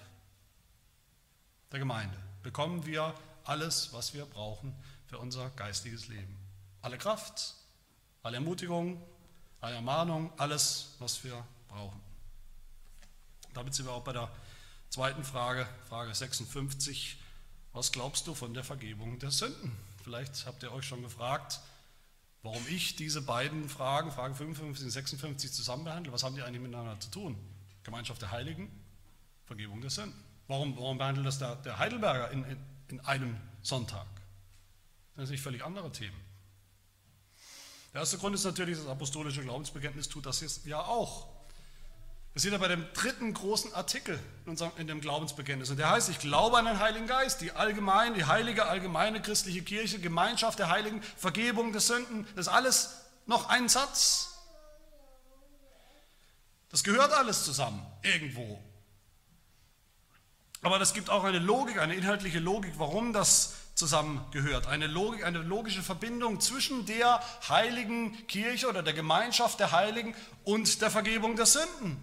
der 1.73 1.79
Gemeinde 1.79 2.17
bekommen 2.43 2.85
wir 2.85 3.15
alles, 3.45 3.93
was 3.93 4.13
wir 4.13 4.27
brauchen 4.27 4.75
für 5.07 5.19
unser 5.19 5.51
geistiges 5.51 6.09
Leben. 6.09 6.37
Alle 6.83 6.99
Kraft, 6.99 7.55
alle 8.23 8.37
Ermutigung, 8.37 9.03
alle 9.61 9.77
Ermahnung, 9.77 10.33
alles, 10.37 10.95
was 10.99 11.25
wir 11.25 11.45
brauchen. 11.69 12.01
Damit 13.55 13.75
sind 13.75 13.87
wir 13.87 13.93
auch 13.93 14.05
bei 14.05 14.13
der 14.13 14.31
zweiten 14.91 15.25
Frage, 15.25 15.67
Frage 15.89 16.15
56. 16.15 17.19
Was 17.73 17.93
glaubst 17.93 18.27
du 18.27 18.35
von 18.35 18.53
der 18.53 18.65
Vergebung 18.65 19.19
der 19.19 19.31
Sünden? 19.31 19.86
Vielleicht 20.07 20.47
habt 20.47 20.63
ihr 20.63 20.71
euch 20.71 20.85
schon 20.85 21.03
gefragt, 21.03 21.59
warum 22.45 22.65
ich 22.69 22.95
diese 22.95 23.21
beiden 23.21 23.69
Fragen, 23.69 24.13
Frage 24.13 24.37
55 24.37 24.85
und 24.85 24.91
56, 24.93 25.53
zusammen 25.53 25.83
behandle. 25.83 26.13
Was 26.13 26.23
haben 26.23 26.37
die 26.37 26.43
eigentlich 26.43 26.63
miteinander 26.63 27.01
zu 27.01 27.11
tun? 27.11 27.37
Gemeinschaft 27.83 28.23
der 28.23 28.31
Heiligen, 28.31 28.71
Vergebung 29.47 29.81
der 29.81 29.91
Sünden. 29.91 30.15
Warum, 30.47 30.77
warum 30.77 30.99
behandelt 30.99 31.27
das 31.27 31.41
der, 31.41 31.57
der 31.57 31.81
Heidelberger 31.81 32.31
in, 32.31 32.45
in, 32.45 32.57
in 32.87 33.01
einem 33.01 33.37
Sonntag? 33.63 34.07
Das 35.17 35.27
sind 35.27 35.41
völlig 35.41 35.65
andere 35.65 35.91
Themen. 35.91 36.21
Der 37.93 38.03
erste 38.03 38.19
Grund 38.19 38.37
ist 38.37 38.45
natürlich, 38.45 38.79
das 38.79 38.87
apostolische 38.87 39.43
Glaubensbekenntnis 39.43 40.09
tut 40.09 40.25
das 40.25 40.41
jetzt 40.41 40.67
ja 40.67 40.83
auch. 40.83 41.27
Wir 42.37 42.43
sind 42.43 42.53
ja 42.53 42.59
bei 42.59 42.69
dem 42.69 42.85
dritten 42.93 43.33
großen 43.33 43.73
Artikel 43.73 44.21
in, 44.45 44.51
unserem, 44.51 44.71
in 44.77 44.87
dem 44.87 45.01
Glaubensbekenntnis. 45.01 45.71
Und 45.71 45.79
der 45.79 45.89
heißt, 45.89 46.11
ich 46.11 46.19
glaube 46.19 46.59
an 46.59 46.67
den 46.67 46.79
Heiligen 46.79 47.07
Geist, 47.07 47.41
die 47.41 47.53
allgemeine, 47.53 48.15
die 48.15 48.27
heilige, 48.27 48.67
allgemeine 48.67 49.23
christliche 49.23 49.63
Kirche, 49.63 50.01
Gemeinschaft 50.01 50.59
der 50.59 50.69
Heiligen, 50.69 51.01
Vergebung 51.17 51.73
der 51.73 51.81
Sünden. 51.81 52.27
Das 52.37 52.49
ist 52.49 52.53
alles 52.53 52.91
noch 53.25 53.49
ein 53.49 53.71
Satz. 53.71 54.35
Das 56.69 56.85
gehört 56.85 57.15
alles 57.15 57.43
zusammen, 57.47 57.81
irgendwo. 58.03 58.63
Aber 60.61 60.79
das 60.79 60.93
gibt 60.93 61.09
auch 61.09 61.25
eine 61.25 61.39
Logik, 61.39 61.79
eine 61.79 61.95
inhaltliche 61.95 62.39
Logik, 62.39 62.75
warum 62.77 63.15
das 63.15 63.55
zusammengehört. 63.77 64.67
Eine 64.67 64.89
Logik, 64.89 65.25
eine 65.25 65.39
logische 65.39 65.83
Verbindung 65.83 66.39
zwischen 66.41 66.85
der 66.85 67.23
heiligen 67.49 68.27
Kirche 68.27 68.69
oder 68.69 68.83
der 68.83 68.93
Gemeinschaft 68.93 69.59
der 69.59 69.73
Heiligen 69.73 70.15
und 70.45 70.83
der 70.83 70.91
Vergebung 70.91 71.37
der 71.37 71.47
Sünden. 71.47 71.97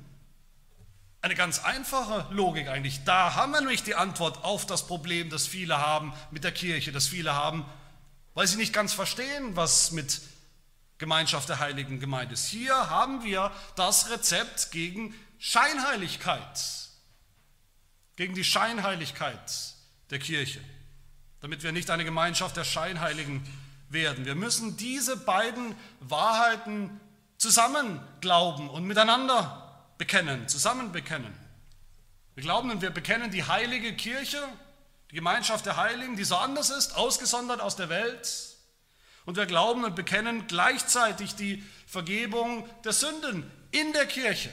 Eine 1.23 1.36
ganz 1.36 1.59
einfache 1.59 2.27
Logik 2.31 2.67
eigentlich. 2.67 3.05
Da 3.05 3.36
haben 3.36 3.53
wir 3.53 3.62
nämlich 3.62 3.81
die 3.81 3.95
Antwort 3.95 4.43
auf 4.43 4.65
das 4.65 4.88
Problem, 4.88 5.29
das 5.29 5.47
viele 5.47 5.77
haben 5.77 6.13
mit 6.31 6.43
der 6.43 6.51
Kirche, 6.51 6.91
das 6.91 7.07
viele 7.07 7.33
haben, 7.33 7.65
weil 8.33 8.45
sie 8.45 8.57
nicht 8.57 8.73
ganz 8.73 8.91
verstehen, 8.91 9.55
was 9.55 9.91
mit 9.91 10.19
Gemeinschaft 10.97 11.47
der 11.47 11.59
Heiligen 11.59 12.01
gemeint 12.01 12.33
ist. 12.33 12.47
Hier 12.47 12.89
haben 12.89 13.23
wir 13.23 13.53
das 13.77 14.09
Rezept 14.09 14.71
gegen 14.71 15.15
Scheinheiligkeit, 15.39 16.59
gegen 18.17 18.36
die 18.36 18.43
Scheinheiligkeit 18.43 19.49
der 20.09 20.19
Kirche, 20.19 20.59
damit 21.39 21.63
wir 21.63 21.71
nicht 21.71 21.89
eine 21.89 22.03
Gemeinschaft 22.03 22.57
der 22.57 22.65
Scheinheiligen 22.65 23.47
werden. 23.88 24.25
Wir 24.25 24.36
müssen 24.36 24.75
diese 24.75 25.15
beiden 25.15 25.73
Wahrheiten 26.01 26.99
zusammen 27.38 28.01
glauben 28.19 28.69
und 28.69 28.83
miteinander 28.83 29.62
bekennen, 29.97 30.47
zusammen 30.47 30.91
bekennen. 30.91 31.34
Wir 32.36 32.43
glauben 32.43 32.71
und 32.71 32.82
wir 32.82 32.89
bekennen 32.89 33.32
die 33.32 33.43
heilige 33.43 33.95
Kirche, 33.95 34.41
die 35.12 35.15
Gemeinschaft 35.15 35.65
der 35.65 35.77
Heiligen, 35.77 36.15
die 36.15 36.23
so 36.23 36.36
anders 36.36 36.69
ist, 36.69 36.95
ausgesondert 36.95 37.62
aus 37.62 37.75
der 37.75 37.89
Welt. 37.89 38.58
Und 39.25 39.38
wir 39.38 39.45
glauben 39.45 39.84
und 39.84 39.95
bekennen 39.95 40.47
gleichzeitig 40.47 41.36
die 41.36 41.63
Vergebung 41.86 42.67
der 42.84 42.93
Sünden 42.93 43.49
in 43.71 43.93
der 43.93 44.06
Kirche. 44.06 44.49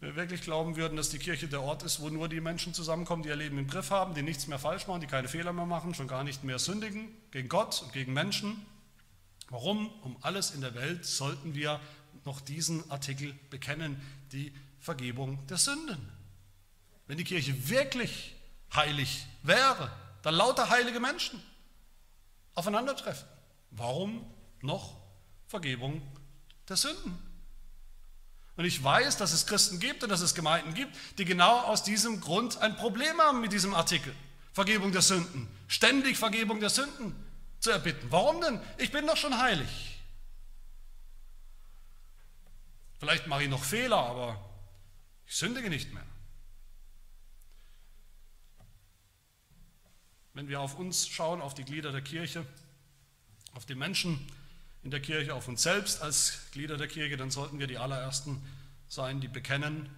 Wenn 0.00 0.16
wir 0.16 0.16
wirklich 0.16 0.42
glauben 0.42 0.74
würden, 0.76 0.96
dass 0.96 1.10
die 1.10 1.18
Kirche 1.20 1.46
der 1.46 1.62
Ort 1.62 1.84
ist, 1.84 2.00
wo 2.00 2.08
nur 2.08 2.28
die 2.28 2.40
Menschen 2.40 2.74
zusammenkommen, 2.74 3.22
die 3.22 3.28
ihr 3.28 3.36
Leben 3.36 3.56
im 3.56 3.68
Griff 3.68 3.90
haben, 3.90 4.14
die 4.14 4.22
nichts 4.22 4.48
mehr 4.48 4.58
falsch 4.58 4.88
machen, 4.88 5.00
die 5.00 5.06
keine 5.06 5.28
Fehler 5.28 5.52
mehr 5.52 5.64
machen, 5.64 5.94
schon 5.94 6.08
gar 6.08 6.24
nicht 6.24 6.42
mehr 6.42 6.58
sündigen 6.58 7.14
gegen 7.30 7.48
Gott 7.48 7.82
und 7.82 7.92
gegen 7.92 8.12
Menschen, 8.12 8.66
Warum 9.52 9.90
um 10.00 10.16
alles 10.22 10.52
in 10.52 10.62
der 10.62 10.74
Welt 10.74 11.04
sollten 11.04 11.54
wir 11.54 11.78
noch 12.24 12.40
diesen 12.40 12.90
Artikel 12.90 13.34
bekennen, 13.50 14.00
die 14.32 14.50
Vergebung 14.80 15.46
der 15.46 15.58
Sünden? 15.58 16.10
Wenn 17.06 17.18
die 17.18 17.24
Kirche 17.24 17.68
wirklich 17.68 18.34
heilig 18.74 19.26
wäre, 19.42 19.92
dann 20.22 20.36
lauter 20.36 20.70
heilige 20.70 21.00
Menschen 21.00 21.38
aufeinandertreffen. 22.54 23.28
Warum 23.72 24.24
noch 24.62 24.96
Vergebung 25.48 26.00
der 26.70 26.78
Sünden? 26.78 27.18
Und 28.56 28.64
ich 28.64 28.82
weiß, 28.82 29.18
dass 29.18 29.34
es 29.34 29.46
Christen 29.46 29.80
gibt 29.80 30.02
und 30.02 30.08
dass 30.08 30.22
es 30.22 30.34
Gemeinden 30.34 30.72
gibt, 30.72 30.96
die 31.18 31.26
genau 31.26 31.60
aus 31.60 31.82
diesem 31.82 32.22
Grund 32.22 32.56
ein 32.56 32.74
Problem 32.76 33.20
haben 33.20 33.42
mit 33.42 33.52
diesem 33.52 33.74
Artikel. 33.74 34.14
Vergebung 34.54 34.92
der 34.92 35.02
Sünden. 35.02 35.46
Ständig 35.68 36.16
Vergebung 36.16 36.58
der 36.58 36.70
Sünden 36.70 37.14
zu 37.62 37.70
erbitten. 37.70 38.10
Warum 38.10 38.40
denn? 38.40 38.60
Ich 38.76 38.90
bin 38.90 39.06
doch 39.06 39.16
schon 39.16 39.38
heilig. 39.38 40.00
Vielleicht 42.98 43.28
mache 43.28 43.44
ich 43.44 43.48
noch 43.48 43.62
Fehler, 43.62 43.98
aber 43.98 44.44
ich 45.26 45.36
sündige 45.36 45.70
nicht 45.70 45.94
mehr. 45.94 46.04
Wenn 50.34 50.48
wir 50.48 50.60
auf 50.60 50.76
uns 50.76 51.06
schauen, 51.06 51.40
auf 51.40 51.54
die 51.54 51.64
Glieder 51.64 51.92
der 51.92 52.02
Kirche, 52.02 52.44
auf 53.54 53.64
die 53.64 53.76
Menschen 53.76 54.26
in 54.82 54.90
der 54.90 55.00
Kirche, 55.00 55.34
auf 55.34 55.46
uns 55.46 55.62
selbst 55.62 56.02
als 56.02 56.50
Glieder 56.50 56.76
der 56.76 56.88
Kirche, 56.88 57.16
dann 57.16 57.30
sollten 57.30 57.60
wir 57.60 57.68
die 57.68 57.78
allerersten 57.78 58.44
sein, 58.88 59.20
die 59.20 59.28
bekennen 59.28 59.88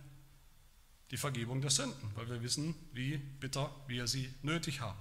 die 1.11 1.17
Vergebung 1.17 1.63
der 1.63 1.71
Sünden, 1.71 2.11
weil 2.15 2.29
wir 2.29 2.43
wissen, 2.43 2.75
wie 2.93 3.17
bitter 3.17 3.75
wir 3.87 4.07
sie 4.07 4.35
nötig 4.43 4.81
haben. 4.81 4.99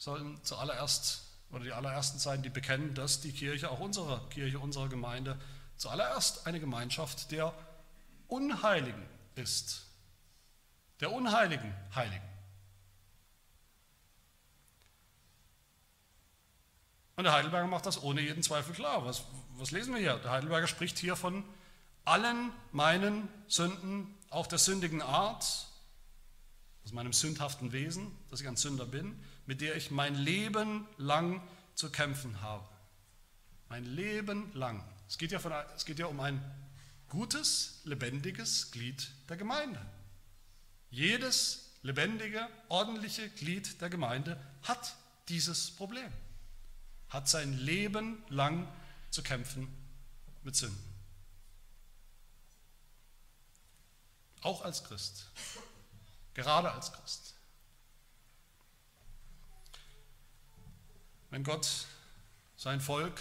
Wir 0.00 0.04
sollten 0.04 0.42
zuallererst 0.42 1.24
oder 1.50 1.62
die 1.62 1.72
allerersten 1.72 2.18
sein, 2.18 2.42
die 2.42 2.48
bekennen, 2.48 2.94
dass 2.94 3.20
die 3.20 3.32
Kirche, 3.32 3.70
auch 3.70 3.80
unsere 3.80 4.26
Kirche, 4.30 4.58
unsere 4.58 4.88
Gemeinde, 4.88 5.38
zuallererst 5.76 6.46
eine 6.46 6.58
Gemeinschaft 6.58 7.30
der 7.32 7.52
Unheiligen 8.26 9.06
ist. 9.34 9.82
Der 11.00 11.12
Unheiligen 11.12 11.74
Heiligen. 11.94 12.24
Und 17.16 17.24
der 17.24 17.34
Heidelberger 17.34 17.66
macht 17.66 17.84
das 17.84 18.02
ohne 18.02 18.22
jeden 18.22 18.42
Zweifel 18.42 18.74
klar. 18.74 19.04
Was, 19.04 19.24
was 19.58 19.70
lesen 19.70 19.92
wir 19.92 20.00
hier? 20.00 20.16
Der 20.16 20.30
Heidelberger 20.30 20.66
spricht 20.66 20.98
hier 20.98 21.14
von 21.14 21.44
allen 22.06 22.52
meinen 22.72 23.28
Sünden, 23.48 24.16
auch 24.30 24.46
der 24.46 24.58
sündigen 24.58 25.02
Art, 25.02 25.66
aus 26.86 26.92
meinem 26.92 27.12
sündhaften 27.12 27.72
Wesen, 27.72 28.16
dass 28.30 28.40
ich 28.40 28.48
ein 28.48 28.56
Sünder 28.56 28.86
bin, 28.86 29.22
mit 29.50 29.60
der 29.62 29.74
ich 29.74 29.90
mein 29.90 30.14
Leben 30.14 30.86
lang 30.96 31.42
zu 31.74 31.90
kämpfen 31.90 32.40
habe. 32.40 32.68
Mein 33.68 33.84
Leben 33.84 34.52
lang. 34.54 34.80
Es 35.08 35.18
geht 35.18 35.32
ja, 35.32 35.40
von, 35.40 35.50
es 35.74 35.84
geht 35.84 35.98
ja 35.98 36.06
um 36.06 36.20
ein 36.20 36.40
gutes, 37.08 37.80
lebendiges 37.82 38.70
Glied 38.70 39.10
der 39.28 39.36
Gemeinde. 39.36 39.84
Jedes 40.88 41.72
lebendige, 41.82 42.48
ordentliche 42.68 43.28
Glied 43.28 43.80
der 43.80 43.90
Gemeinde 43.90 44.40
hat 44.62 44.94
dieses 45.28 45.72
Problem 45.72 46.12
hat 47.08 47.28
sein 47.28 47.58
Leben 47.58 48.22
lang 48.28 48.72
zu 49.10 49.20
kämpfen 49.20 49.66
mit 50.44 50.54
Sünden. 50.54 50.94
Auch 54.42 54.62
als 54.62 54.84
Christ. 54.84 55.26
Gerade 56.34 56.70
als 56.70 56.92
Christ. 56.92 57.29
Wenn 61.30 61.44
Gott 61.44 61.86
sein 62.56 62.80
Volk 62.80 63.20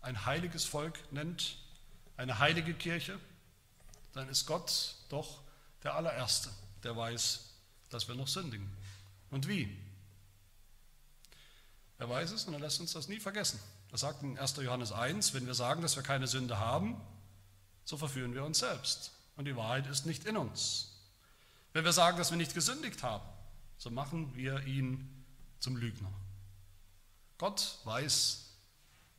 ein 0.00 0.24
heiliges 0.24 0.64
Volk 0.64 0.98
nennt, 1.12 1.58
eine 2.16 2.38
heilige 2.38 2.74
Kirche, 2.74 3.18
dann 4.12 4.28
ist 4.28 4.46
Gott 4.46 4.94
doch 5.08 5.42
der 5.82 5.94
allererste, 5.94 6.50
der 6.82 6.96
weiß, 6.96 7.50
dass 7.90 8.08
wir 8.08 8.14
noch 8.14 8.28
sündigen. 8.28 8.70
Und 9.30 9.48
wie? 9.48 9.76
Er 11.98 12.08
weiß 12.08 12.30
es 12.30 12.44
und 12.44 12.54
er 12.54 12.60
lässt 12.60 12.80
uns 12.80 12.92
das 12.92 13.08
nie 13.08 13.20
vergessen. 13.20 13.60
Er 13.90 13.98
sagt 13.98 14.22
in 14.22 14.38
1. 14.38 14.56
Johannes 14.56 14.92
1, 14.92 15.34
wenn 15.34 15.46
wir 15.46 15.54
sagen, 15.54 15.82
dass 15.82 15.96
wir 15.96 16.02
keine 16.02 16.26
Sünde 16.26 16.58
haben, 16.58 17.00
so 17.84 17.96
verführen 17.96 18.34
wir 18.34 18.44
uns 18.44 18.58
selbst. 18.58 19.12
Und 19.36 19.46
die 19.46 19.56
Wahrheit 19.56 19.86
ist 19.86 20.06
nicht 20.06 20.24
in 20.24 20.36
uns. 20.36 20.92
Wenn 21.72 21.84
wir 21.84 21.92
sagen, 21.92 22.18
dass 22.18 22.30
wir 22.30 22.36
nicht 22.36 22.54
gesündigt 22.54 23.02
haben, 23.02 23.26
so 23.78 23.90
machen 23.90 24.34
wir 24.34 24.64
ihn 24.64 25.24
zum 25.58 25.76
Lügner. 25.76 26.10
Gott 27.38 27.78
weiß, 27.84 28.52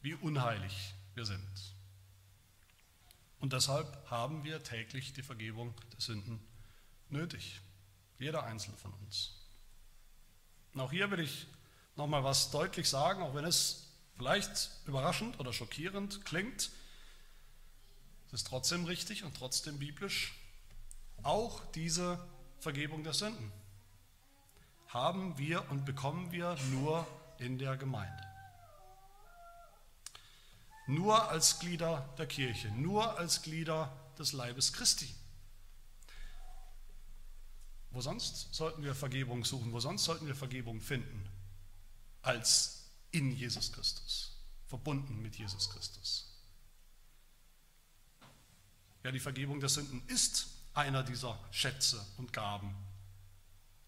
wie 0.01 0.13
unheilig 0.13 0.93
wir 1.15 1.25
sind. 1.25 1.49
Und 3.39 3.53
deshalb 3.53 4.09
haben 4.09 4.43
wir 4.43 4.61
täglich 4.63 5.13
die 5.13 5.23
Vergebung 5.23 5.73
der 5.93 6.01
Sünden 6.01 6.39
nötig. 7.09 7.61
Jeder 8.19 8.43
Einzelne 8.43 8.75
von 8.77 8.93
uns. 8.93 9.31
Und 10.73 10.81
auch 10.81 10.91
hier 10.91 11.09
will 11.09 11.21
ich 11.21 11.47
nochmal 11.95 12.23
was 12.23 12.51
deutlich 12.51 12.89
sagen, 12.89 13.23
auch 13.23 13.33
wenn 13.33 13.45
es 13.45 13.87
vielleicht 14.17 14.71
überraschend 14.85 15.39
oder 15.39 15.53
schockierend 15.53 16.25
klingt. 16.25 16.71
Es 18.27 18.33
ist 18.33 18.47
trotzdem 18.47 18.83
richtig 18.83 19.23
und 19.23 19.35
trotzdem 19.37 19.79
biblisch. 19.79 20.33
Auch 21.23 21.61
diese 21.71 22.19
Vergebung 22.59 23.03
der 23.03 23.13
Sünden 23.13 23.51
haben 24.87 25.37
wir 25.37 25.69
und 25.71 25.85
bekommen 25.85 26.31
wir 26.31 26.57
nur 26.71 27.07
in 27.39 27.57
der 27.57 27.77
Gemeinde. 27.77 28.23
Nur 30.87 31.29
als 31.29 31.59
Glieder 31.59 32.13
der 32.17 32.27
Kirche, 32.27 32.69
nur 32.71 33.17
als 33.17 33.41
Glieder 33.41 33.95
des 34.17 34.33
Leibes 34.33 34.73
Christi. 34.73 35.13
Wo 37.91 38.01
sonst 38.01 38.53
sollten 38.53 38.83
wir 38.83 38.95
Vergebung 38.95 39.45
suchen? 39.45 39.71
Wo 39.71 39.79
sonst 39.79 40.03
sollten 40.03 40.27
wir 40.27 40.35
Vergebung 40.35 40.79
finden? 40.81 41.29
als 42.21 42.89
in 43.11 43.35
Jesus 43.35 43.71
Christus, 43.71 44.37
verbunden 44.67 45.21
mit 45.21 45.35
Jesus 45.35 45.69
Christus. 45.69 46.25
Ja, 49.03 49.11
die 49.11 49.19
Vergebung 49.19 49.59
der 49.59 49.69
Sünden 49.69 50.03
ist 50.07 50.47
einer 50.73 51.03
dieser 51.03 51.39
Schätze 51.51 52.05
und 52.17 52.33
Gaben 52.33 52.75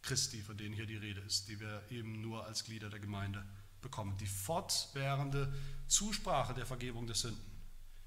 Christi, 0.02 0.42
von 0.42 0.58
denen 0.58 0.74
hier 0.74 0.86
die 0.86 0.98
Rede 0.98 1.22
ist, 1.22 1.48
die 1.48 1.60
wir 1.60 1.84
eben 1.90 2.22
nur 2.22 2.46
als 2.46 2.64
Glieder 2.64 2.90
der 2.90 3.00
Gemeinde 3.00 3.46
bekommen. 3.82 4.18
Die 4.18 4.28
fortwährende 4.28 5.54
Zusprache 5.88 6.54
der 6.54 6.66
Vergebung 6.66 7.08
der 7.08 7.16
Sünden. 7.16 7.42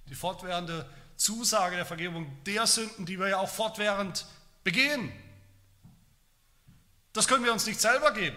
Die 0.08 0.14
fortwährende 0.14 0.88
Zusage 1.16 1.76
der 1.76 1.86
Vergebung 1.86 2.30
der 2.44 2.66
Sünden, 2.66 3.06
die 3.06 3.18
wir 3.18 3.28
ja 3.28 3.38
auch 3.38 3.48
fortwährend 3.48 4.26
begehen. 4.64 5.12
Das 7.12 7.28
können 7.28 7.44
wir 7.44 7.52
uns 7.52 7.66
nicht 7.66 7.80
selber 7.80 8.12
geben. 8.12 8.36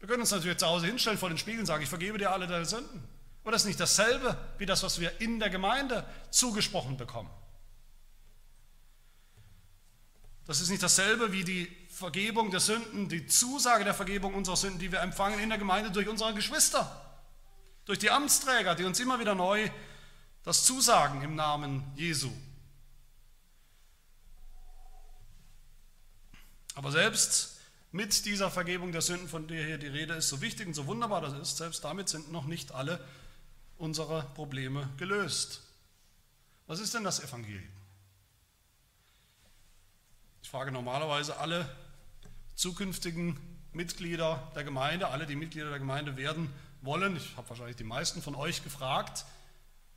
Wir 0.00 0.08
können 0.08 0.20
uns 0.20 0.30
natürlich 0.30 0.58
zu 0.58 0.66
Hause 0.66 0.86
hinstellen 0.86 1.18
vor 1.18 1.28
den 1.28 1.38
Spiegel 1.38 1.60
und 1.60 1.66
sagen, 1.66 1.82
ich 1.82 1.88
vergebe 1.88 2.18
dir 2.18 2.32
alle 2.32 2.46
deine 2.46 2.66
Sünden. 2.66 3.02
Aber 3.42 3.52
das 3.52 3.62
ist 3.62 3.68
nicht 3.68 3.80
dasselbe 3.80 4.36
wie 4.58 4.66
das, 4.66 4.82
was 4.82 4.98
wir 4.98 5.20
in 5.20 5.38
der 5.38 5.50
Gemeinde 5.50 6.04
zugesprochen 6.30 6.96
bekommen. 6.96 7.30
Das 10.46 10.60
ist 10.60 10.68
nicht 10.68 10.82
dasselbe 10.82 11.32
wie 11.32 11.44
die 11.44 11.85
Vergebung 11.96 12.50
der 12.50 12.60
Sünden, 12.60 13.08
die 13.08 13.26
Zusage 13.26 13.82
der 13.82 13.94
Vergebung 13.94 14.34
unserer 14.34 14.56
Sünden, 14.56 14.78
die 14.78 14.92
wir 14.92 15.00
empfangen 15.00 15.40
in 15.40 15.48
der 15.48 15.56
Gemeinde 15.56 15.90
durch 15.90 16.06
unsere 16.06 16.34
Geschwister, 16.34 17.00
durch 17.86 17.98
die 17.98 18.10
Amtsträger, 18.10 18.74
die 18.74 18.84
uns 18.84 19.00
immer 19.00 19.18
wieder 19.18 19.34
neu 19.34 19.70
das 20.42 20.64
zusagen 20.64 21.22
im 21.22 21.36
Namen 21.36 21.82
Jesu. 21.96 22.30
Aber 26.74 26.92
selbst 26.92 27.60
mit 27.92 28.26
dieser 28.26 28.50
Vergebung 28.50 28.92
der 28.92 29.00
Sünden, 29.00 29.26
von 29.26 29.48
der 29.48 29.64
hier 29.64 29.78
die 29.78 29.86
Rede 29.86 30.16
ist, 30.16 30.28
so 30.28 30.42
wichtig 30.42 30.66
und 30.66 30.74
so 30.74 30.86
wunderbar 30.86 31.22
das 31.22 31.32
ist, 31.32 31.56
selbst 31.56 31.82
damit 31.82 32.10
sind 32.10 32.30
noch 32.30 32.44
nicht 32.44 32.72
alle 32.72 33.02
unsere 33.78 34.22
Probleme 34.34 34.90
gelöst. 34.98 35.62
Was 36.66 36.78
ist 36.78 36.92
denn 36.92 37.04
das 37.04 37.20
Evangelium? 37.20 37.72
Ich 40.42 40.50
frage 40.50 40.70
normalerweise 40.70 41.38
alle 41.38 41.66
zukünftigen 42.56 43.38
Mitglieder 43.72 44.50
der 44.54 44.64
Gemeinde, 44.64 45.08
alle, 45.08 45.26
die 45.26 45.36
Mitglieder 45.36 45.70
der 45.70 45.78
Gemeinde 45.78 46.16
werden 46.16 46.52
wollen, 46.80 47.16
ich 47.16 47.36
habe 47.36 47.48
wahrscheinlich 47.48 47.76
die 47.76 47.84
meisten 47.84 48.22
von 48.22 48.34
euch 48.34 48.64
gefragt, 48.64 49.24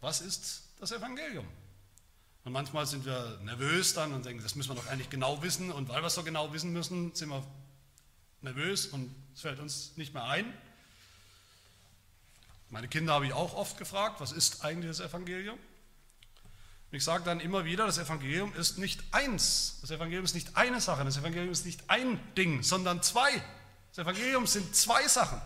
was 0.01 0.21
ist 0.21 0.69
das 0.79 0.91
Evangelium? 0.91 1.47
Und 2.43 2.53
manchmal 2.53 2.85
sind 2.85 3.05
wir 3.05 3.39
nervös 3.43 3.93
dann 3.93 4.13
und 4.13 4.25
denken, 4.25 4.43
das 4.43 4.55
müssen 4.55 4.69
wir 4.69 4.75
doch 4.75 4.87
eigentlich 4.87 5.09
genau 5.09 5.41
wissen. 5.43 5.71
Und 5.71 5.89
weil 5.89 6.01
wir 6.01 6.07
es 6.07 6.15
so 6.15 6.23
genau 6.23 6.53
wissen 6.53 6.71
müssen, 6.71 7.13
sind 7.13 7.29
wir 7.29 7.45
nervös 8.41 8.87
und 8.87 9.13
es 9.33 9.41
fällt 9.41 9.59
uns 9.59 9.95
nicht 9.97 10.13
mehr 10.13 10.23
ein. 10.23 10.51
Meine 12.69 12.87
Kinder 12.87 13.13
habe 13.13 13.25
ich 13.25 13.33
auch 13.33 13.55
oft 13.55 13.77
gefragt, 13.77 14.21
was 14.21 14.31
ist 14.31 14.63
eigentlich 14.63 14.97
das 14.97 14.99
Evangelium? 14.99 15.59
Und 16.91 16.97
ich 16.97 17.03
sage 17.03 17.23
dann 17.23 17.39
immer 17.39 17.65
wieder, 17.65 17.85
das 17.85 17.97
Evangelium 17.97 18.53
ist 18.55 18.77
nicht 18.77 19.03
eins. 19.11 19.77
Das 19.81 19.91
Evangelium 19.91 20.25
ist 20.25 20.33
nicht 20.33 20.57
eine 20.57 20.81
Sache. 20.81 21.03
Das 21.05 21.17
Evangelium 21.17 21.51
ist 21.51 21.65
nicht 21.65 21.81
ein 21.87 22.19
Ding, 22.35 22.63
sondern 22.63 23.03
zwei. 23.03 23.29
Das 23.89 23.99
Evangelium 23.99 24.47
sind 24.47 24.75
zwei 24.75 25.07
Sachen. 25.07 25.39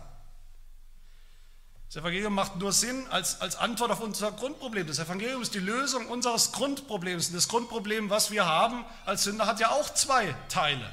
Das 1.88 1.96
Evangelium 1.96 2.34
macht 2.34 2.56
nur 2.56 2.72
Sinn 2.72 3.06
als, 3.08 3.40
als 3.40 3.56
Antwort 3.56 3.90
auf 3.90 4.00
unser 4.00 4.32
Grundproblem. 4.32 4.86
Das 4.86 4.98
Evangelium 4.98 5.42
ist 5.42 5.54
die 5.54 5.60
Lösung 5.60 6.08
unseres 6.08 6.52
Grundproblems. 6.52 7.28
Und 7.28 7.34
das 7.34 7.48
Grundproblem, 7.48 8.10
was 8.10 8.30
wir 8.30 8.46
haben 8.46 8.84
als 9.04 9.24
Sünder, 9.24 9.46
hat 9.46 9.60
ja 9.60 9.70
auch 9.70 9.92
zwei 9.92 10.34
Teile 10.48 10.90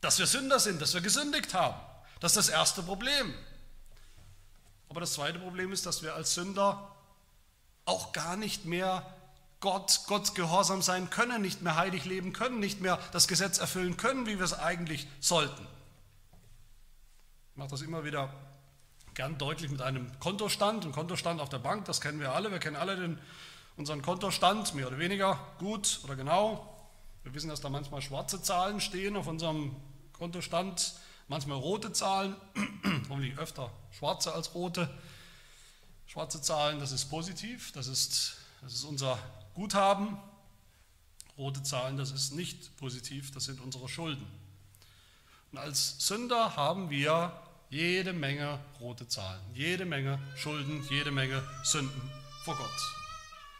dass 0.00 0.18
wir 0.18 0.26
Sünder 0.26 0.58
sind, 0.58 0.80
dass 0.80 0.94
wir 0.94 1.00
gesündigt 1.00 1.54
haben. 1.54 1.78
Das 2.20 2.32
ist 2.32 2.48
das 2.48 2.48
erste 2.48 2.82
Problem. 2.82 3.34
Aber 4.88 5.00
das 5.00 5.12
zweite 5.12 5.38
Problem 5.38 5.72
ist, 5.72 5.86
dass 5.86 6.02
wir 6.02 6.14
als 6.14 6.34
Sünder 6.34 6.89
auch 7.84 8.12
gar 8.12 8.36
nicht 8.36 8.64
mehr 8.64 9.04
Gott, 9.60 10.00
Gott 10.06 10.34
gehorsam 10.34 10.80
sein 10.80 11.10
können, 11.10 11.42
nicht 11.42 11.60
mehr 11.60 11.76
heilig 11.76 12.06
leben 12.06 12.32
können, 12.32 12.60
nicht 12.60 12.80
mehr 12.80 12.98
das 13.12 13.28
Gesetz 13.28 13.58
erfüllen 13.58 13.96
können, 13.96 14.26
wie 14.26 14.38
wir 14.38 14.44
es 14.44 14.58
eigentlich 14.58 15.06
sollten. 15.20 15.66
Ich 17.50 17.56
mache 17.56 17.68
das 17.68 17.82
immer 17.82 18.04
wieder 18.04 18.32
gern 19.14 19.36
deutlich 19.36 19.70
mit 19.70 19.82
einem 19.82 20.10
Kontostand. 20.18 20.86
Ein 20.86 20.92
Kontostand 20.92 21.42
auf 21.42 21.50
der 21.50 21.58
Bank, 21.58 21.84
das 21.84 22.00
kennen 22.00 22.20
wir 22.20 22.32
alle. 22.32 22.50
Wir 22.50 22.58
kennen 22.58 22.76
alle 22.76 22.96
den, 22.96 23.18
unseren 23.76 24.00
Kontostand, 24.00 24.74
mehr 24.74 24.86
oder 24.86 24.98
weniger 24.98 25.38
gut 25.58 26.00
oder 26.04 26.16
genau. 26.16 26.88
Wir 27.22 27.34
wissen, 27.34 27.50
dass 27.50 27.60
da 27.60 27.68
manchmal 27.68 28.00
schwarze 28.00 28.40
Zahlen 28.40 28.80
stehen 28.80 29.14
auf 29.14 29.26
unserem 29.26 29.76
Kontostand, 30.14 30.94
manchmal 31.28 31.58
rote 31.58 31.92
Zahlen, 31.92 32.34
hoffentlich 33.10 33.36
öfter 33.36 33.70
schwarze 33.90 34.32
als 34.32 34.54
rote. 34.54 34.88
Schwarze 36.12 36.42
Zahlen, 36.42 36.80
das 36.80 36.90
ist 36.90 37.04
positiv, 37.04 37.70
das 37.70 37.86
ist, 37.86 38.32
das 38.62 38.74
ist 38.74 38.82
unser 38.82 39.16
Guthaben. 39.54 40.18
Rote 41.38 41.62
Zahlen, 41.62 41.96
das 41.96 42.10
ist 42.10 42.32
nicht 42.32 42.76
positiv, 42.78 43.30
das 43.30 43.44
sind 43.44 43.60
unsere 43.60 43.88
Schulden. 43.88 44.26
Und 45.52 45.58
als 45.58 46.04
Sünder 46.04 46.56
haben 46.56 46.90
wir 46.90 47.32
jede 47.68 48.12
Menge 48.12 48.58
rote 48.80 49.06
Zahlen, 49.06 49.40
jede 49.54 49.84
Menge 49.84 50.18
Schulden, 50.34 50.84
jede 50.90 51.12
Menge 51.12 51.44
Sünden 51.62 52.10
vor 52.44 52.56
Gott. 52.56 52.68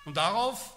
Und 0.05 0.17
darauf 0.17 0.77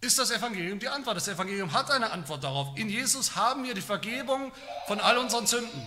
ist 0.00 0.18
das 0.18 0.32
Evangelium 0.32 0.80
die 0.80 0.88
Antwort. 0.88 1.18
Das 1.18 1.28
Evangelium 1.28 1.72
hat 1.72 1.88
eine 1.92 2.10
Antwort 2.10 2.42
darauf. 2.42 2.76
In 2.76 2.90
Jesus 2.90 3.36
haben 3.36 3.62
wir 3.62 3.74
die 3.74 3.80
Vergebung 3.80 4.50
von 4.88 4.98
all 4.98 5.18
unseren 5.18 5.46
Sünden. 5.46 5.86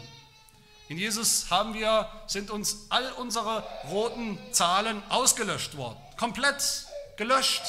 In 0.87 0.97
Jesus 0.99 1.49
haben 1.49 1.73
wir, 1.73 2.09
sind 2.27 2.51
uns 2.51 2.85
all 2.89 3.11
unsere 3.13 3.63
roten 3.89 4.37
Zahlen 4.51 5.01
ausgelöscht 5.09 5.77
worden. 5.77 5.97
Komplett 6.17 6.85
gelöscht. 7.17 7.63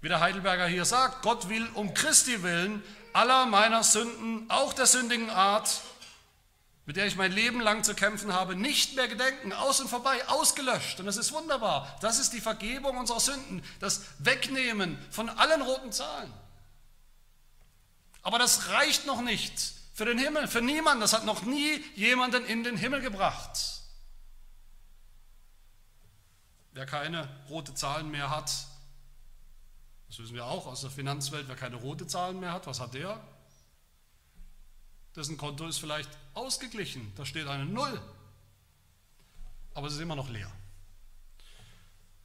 Wie 0.00 0.08
der 0.08 0.18
Heidelberger 0.18 0.66
hier 0.66 0.84
sagt, 0.84 1.22
Gott 1.22 1.48
will 1.48 1.68
um 1.74 1.94
Christi 1.94 2.42
willen 2.42 2.82
aller 3.12 3.46
meiner 3.46 3.84
Sünden, 3.84 4.50
auch 4.50 4.72
der 4.72 4.86
sündigen 4.86 5.30
Art, 5.30 5.80
mit 6.86 6.96
der 6.96 7.06
ich 7.06 7.14
mein 7.14 7.30
Leben 7.30 7.60
lang 7.60 7.84
zu 7.84 7.94
kämpfen 7.94 8.32
habe, 8.32 8.56
nicht 8.56 8.96
mehr 8.96 9.06
gedenken, 9.06 9.52
aus 9.52 9.80
und 9.80 9.88
vorbei, 9.88 10.26
ausgelöscht. 10.28 10.98
Und 10.98 11.06
das 11.06 11.16
ist 11.16 11.30
wunderbar. 11.30 11.96
Das 12.00 12.18
ist 12.18 12.32
die 12.32 12.40
Vergebung 12.40 12.96
unserer 12.96 13.20
Sünden, 13.20 13.62
das 13.78 14.00
Wegnehmen 14.18 14.98
von 15.10 15.28
allen 15.28 15.62
roten 15.62 15.92
Zahlen. 15.92 16.32
Aber 18.22 18.40
das 18.40 18.70
reicht 18.70 19.06
noch 19.06 19.20
nicht 19.20 19.81
für 19.92 20.06
den 20.06 20.18
Himmel, 20.18 20.48
für 20.48 20.62
niemanden. 20.62 21.00
Das 21.00 21.12
hat 21.12 21.24
noch 21.24 21.42
nie 21.42 21.84
jemanden 21.94 22.44
in 22.46 22.64
den 22.64 22.76
Himmel 22.76 23.00
gebracht. 23.00 23.82
Wer 26.72 26.86
keine 26.86 27.28
rote 27.48 27.74
Zahlen 27.74 28.10
mehr 28.10 28.30
hat, 28.30 28.50
das 30.08 30.18
wissen 30.18 30.34
wir 30.34 30.46
auch 30.46 30.66
aus 30.66 30.80
der 30.80 30.90
Finanzwelt, 30.90 31.48
wer 31.48 31.56
keine 31.56 31.76
rote 31.76 32.06
Zahlen 32.06 32.40
mehr 32.40 32.52
hat, 32.52 32.66
was 32.66 32.80
hat 32.80 32.94
der? 32.94 33.22
Dessen 35.14 35.36
Konto 35.36 35.66
ist 35.66 35.78
vielleicht 35.78 36.10
ausgeglichen, 36.32 37.12
da 37.16 37.26
steht 37.26 37.46
eine 37.46 37.66
Null, 37.66 38.00
aber 39.74 39.86
es 39.86 39.94
ist 39.94 40.00
immer 40.00 40.16
noch 40.16 40.30
leer. 40.30 40.50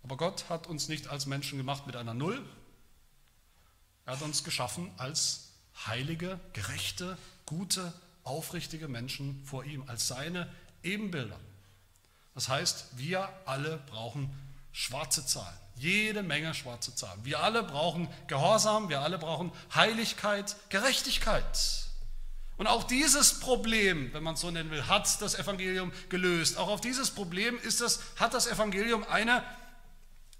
Aber 0.04 0.16
Gott 0.16 0.50
hat 0.50 0.68
uns 0.68 0.88
nicht 0.88 1.10
als 1.10 1.26
Menschen 1.26 1.58
gemacht 1.58 1.86
mit 1.86 1.98
einer 1.98 2.14
Null, 2.14 2.46
er 4.06 4.14
hat 4.14 4.22
uns 4.22 4.46
geschaffen 4.46 4.90
als 4.98 5.52
heilige, 5.86 6.40
gerechte, 6.54 7.18
gute, 7.48 7.92
aufrichtige 8.24 8.88
Menschen 8.88 9.42
vor 9.44 9.64
ihm, 9.64 9.84
als 9.88 10.08
seine 10.08 10.48
Ebenbilder. 10.84 11.40
Das 12.36 12.50
heißt, 12.50 12.90
wir 12.98 13.28
alle 13.46 13.80
brauchen 13.88 14.30
schwarze 14.72 15.26
Zahlen, 15.26 15.58
jede 15.76 16.22
Menge 16.22 16.54
schwarze 16.54 16.94
Zahlen. 16.94 17.20
Wir 17.24 17.42
alle 17.42 17.64
brauchen 17.64 18.08
Gehorsam, 18.28 18.90
wir 18.90 19.02
alle 19.02 19.18
brauchen 19.18 19.52
Heiligkeit, 19.74 20.56
Gerechtigkeit. 20.70 21.88
Und 22.58 22.68
auch 22.68 22.84
dieses 22.84 23.40
Problem, 23.40 24.14
wenn 24.14 24.24
man 24.24 24.34
es 24.34 24.42
so 24.42 24.52
nennen 24.52 24.72
will, 24.72 24.88
hat 24.88 25.22
das 25.22 25.36
Evangelium 25.36 25.92
gelöst. 26.10 26.58
Auch 26.58 26.68
auf 26.68 26.82
dieses 26.82 27.12
Problem 27.12 27.58
ist 27.60 27.82
das, 27.82 28.02
hat 28.18 28.34
das 28.34 28.48
Evangelium 28.48 29.04
eine 29.10 29.44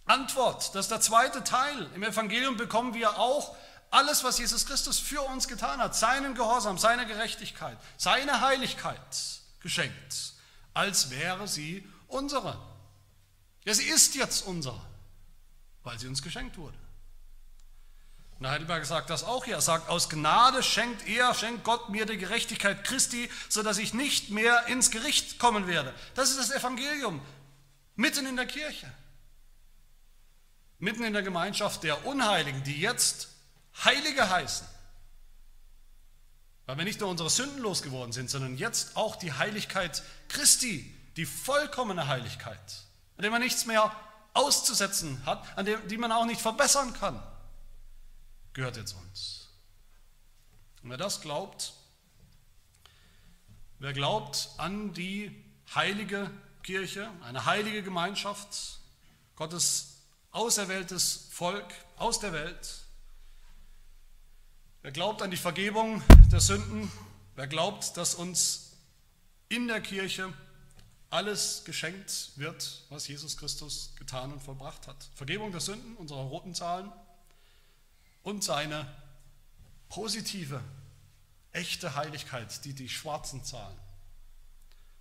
Antwort. 0.06 0.74
Das 0.74 0.86
ist 0.86 0.92
der 0.92 1.02
zweite 1.02 1.44
Teil. 1.44 1.90
Im 1.96 2.04
Evangelium 2.04 2.58
bekommen 2.58 2.94
wir 2.94 3.20
auch 3.20 3.56
alles, 3.98 4.24
was 4.24 4.38
Jesus 4.38 4.66
Christus 4.66 5.00
für 5.00 5.22
uns 5.24 5.48
getan 5.48 5.80
hat, 5.80 5.96
seinen 5.96 6.36
Gehorsam, 6.36 6.78
seine 6.78 7.08
Gerechtigkeit, 7.08 7.78
seine 7.98 8.42
Heiligkeit 8.42 9.00
geschenkt, 9.60 10.34
als 10.74 11.10
wäre 11.10 11.48
sie 11.48 11.88
unsere. 12.08 12.60
Ja, 13.66 13.74
sie 13.74 13.86
ist 13.86 14.14
jetzt 14.14 14.46
unsere, 14.46 14.80
weil 15.84 15.98
sie 15.98 16.08
uns 16.08 16.22
geschenkt 16.22 16.58
wurde. 16.58 16.78
Und 18.40 18.48
Heidelberg 18.48 18.86
sagt 18.86 19.10
das 19.10 19.24
auch 19.24 19.46
hier. 19.46 19.56
Er 19.56 19.62
sagt, 19.62 19.90
aus 19.90 20.10
Gnade 20.10 20.62
schenkt 20.62 21.08
er, 21.08 21.34
schenkt 21.34 21.64
Gott 21.64 21.90
mir 21.90 22.06
die 22.06 22.18
Gerechtigkeit 22.18 22.84
Christi, 22.84 23.32
sodass 23.50 23.80
ich 23.80 23.96
nicht 23.96 24.30
mehr 24.30 24.68
ins 24.68 24.92
Gericht 24.92 25.40
kommen 25.40 25.66
werde. 25.66 25.92
Das 26.14 26.30
ist 26.30 26.38
das 26.38 26.52
Evangelium, 26.52 27.20
mitten 27.96 28.28
in 28.28 28.36
der 28.36 28.46
Kirche. 28.46 28.92
Mitten 30.78 31.04
in 31.04 31.14
der 31.14 31.24
Gemeinschaft 31.24 31.82
der 31.82 32.06
Unheiligen, 32.06 32.64
die 32.64 32.80
jetzt 32.80 33.30
Heilige 33.84 34.30
heißen. 34.30 34.68
Weil 36.66 36.78
wir 36.78 36.84
nicht 36.84 37.00
nur 37.00 37.10
unsere 37.10 37.30
Sünden 37.30 37.60
losgeworden 37.60 38.12
sind, 38.12 38.30
sondern 38.30 38.58
jetzt 38.58 38.98
auch 38.98 39.16
die 39.16 39.34
Heiligkeit 39.34 40.04
Christi, 40.28 40.94
die 41.16 41.26
vollkommene 41.26 42.08
Heiligkeit, 42.08 42.60
an 43.16 43.22
der 43.22 43.32
man 43.32 43.42
nichts 43.42 43.66
mehr 43.66 43.96
auszusetzen 44.34 45.26
hat, 45.26 45.58
an 45.58 45.66
der, 45.66 45.78
die 45.80 45.98
man 45.98 46.12
auch 46.12 46.26
nicht 46.26 46.42
verbessern 46.42 46.94
kann 46.94 47.22
gehört 48.58 48.76
jetzt 48.76 48.94
uns. 48.94 49.50
Und 50.82 50.90
wer 50.90 50.98
das 50.98 51.22
glaubt, 51.22 51.74
wer 53.78 53.94
glaubt 53.94 54.50
an 54.58 54.94
die 54.94 55.46
heilige 55.76 56.32
Kirche, 56.64 57.08
eine 57.22 57.46
heilige 57.46 57.84
Gemeinschaft, 57.84 58.80
Gottes 59.36 60.00
auserwähltes 60.32 61.28
Volk 61.32 61.72
aus 61.98 62.20
der 62.20 62.34
Welt, 62.34 62.87
wer 64.82 64.92
glaubt 64.92 65.22
an 65.22 65.32
die 65.32 65.38
Vergebung 65.38 66.02
der 66.32 66.40
Sünden, 66.40 66.92
wer 67.36 67.48
glaubt, 67.48 67.98
dass 67.98 68.16
uns 68.16 68.74
in 69.50 69.68
der 69.68 69.82
Kirche 69.82 70.34
alles 71.10 71.64
geschenkt 71.66 72.32
wird, 72.36 72.84
was 72.90 73.08
Jesus 73.08 73.38
Christus 73.38 73.94
getan 73.96 74.34
und 74.34 74.42
vollbracht 74.42 74.88
hat. 74.88 75.10
Vergebung 75.16 75.52
der 75.52 75.62
Sünden, 75.62 75.96
unserer 75.96 76.22
roten 76.22 76.54
Zahlen, 76.54 76.92
und 78.24 78.44
seine 78.44 78.86
positive, 79.88 80.62
echte 81.54 81.96
Heiligkeit, 81.96 82.66
die 82.66 82.74
die 82.74 82.90
schwarzen 82.90 83.44
Zahlen. 83.44 83.78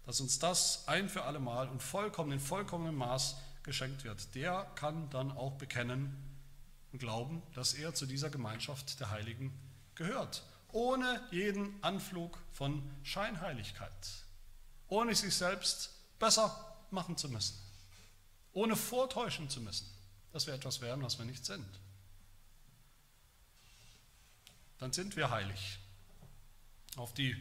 Dass 0.05 0.21
uns 0.21 0.39
das 0.39 0.87
ein 0.87 1.09
für 1.09 1.25
alle 1.25 1.41
Mal 1.41 1.69
und 1.69 1.83
vollkommen 1.83 2.31
in 2.31 2.39
vollkommenem 2.39 2.95
Maß 2.95 3.37
geschenkt 3.65 4.05
wird, 4.05 4.33
der 4.37 4.65
kann 4.77 5.11
dann 5.11 5.33
auch 5.33 5.55
bekennen 5.55 6.17
und 6.93 7.01
glauben, 7.01 7.43
dass 7.55 7.75
er 7.75 7.95
zu 7.95 8.07
dieser 8.07 8.31
Gemeinschaft 8.31 9.01
der 9.01 9.11
Heiligen 9.11 9.53
gehört, 9.97 10.45
ohne 10.73 11.21
jeden 11.31 11.83
Anflug 11.83 12.39
von 12.53 12.83
Scheinheiligkeit, 13.03 13.91
ohne 14.89 15.15
sich 15.15 15.35
selbst 15.35 15.91
besser 16.19 16.77
machen 16.91 17.17
zu 17.17 17.29
müssen, 17.29 17.59
ohne 18.53 18.77
vortäuschen 18.77 19.51
zu 19.51 19.61
müssen, 19.61 19.87
dass 20.33 20.47
wir 20.47 20.55
etwas 20.55 20.81
werden, 20.81 21.03
was 21.03 21.19
wir 21.19 21.25
nicht 21.25 21.45
sind 21.45 21.67
dann 24.79 24.93
sind 24.93 25.17
wir 25.17 25.31
heilig. 25.31 25.79
Auf 26.97 27.15
die 27.15 27.37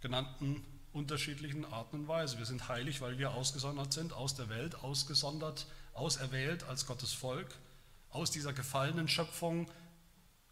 genannten 0.00 0.64
unterschiedlichen 0.92 1.64
Arten 1.64 2.00
und 2.00 2.08
Weise. 2.08 2.38
Wir 2.38 2.46
sind 2.46 2.68
heilig, 2.68 3.00
weil 3.00 3.18
wir 3.18 3.32
ausgesondert 3.32 3.92
sind, 3.92 4.12
aus 4.12 4.34
der 4.34 4.48
Welt, 4.48 4.76
ausgesondert, 4.76 5.66
auserwählt 5.94 6.64
als 6.64 6.86
Gottes 6.86 7.12
Volk. 7.12 7.54
Aus 8.10 8.30
dieser 8.30 8.52
gefallenen 8.52 9.08
Schöpfung 9.08 9.70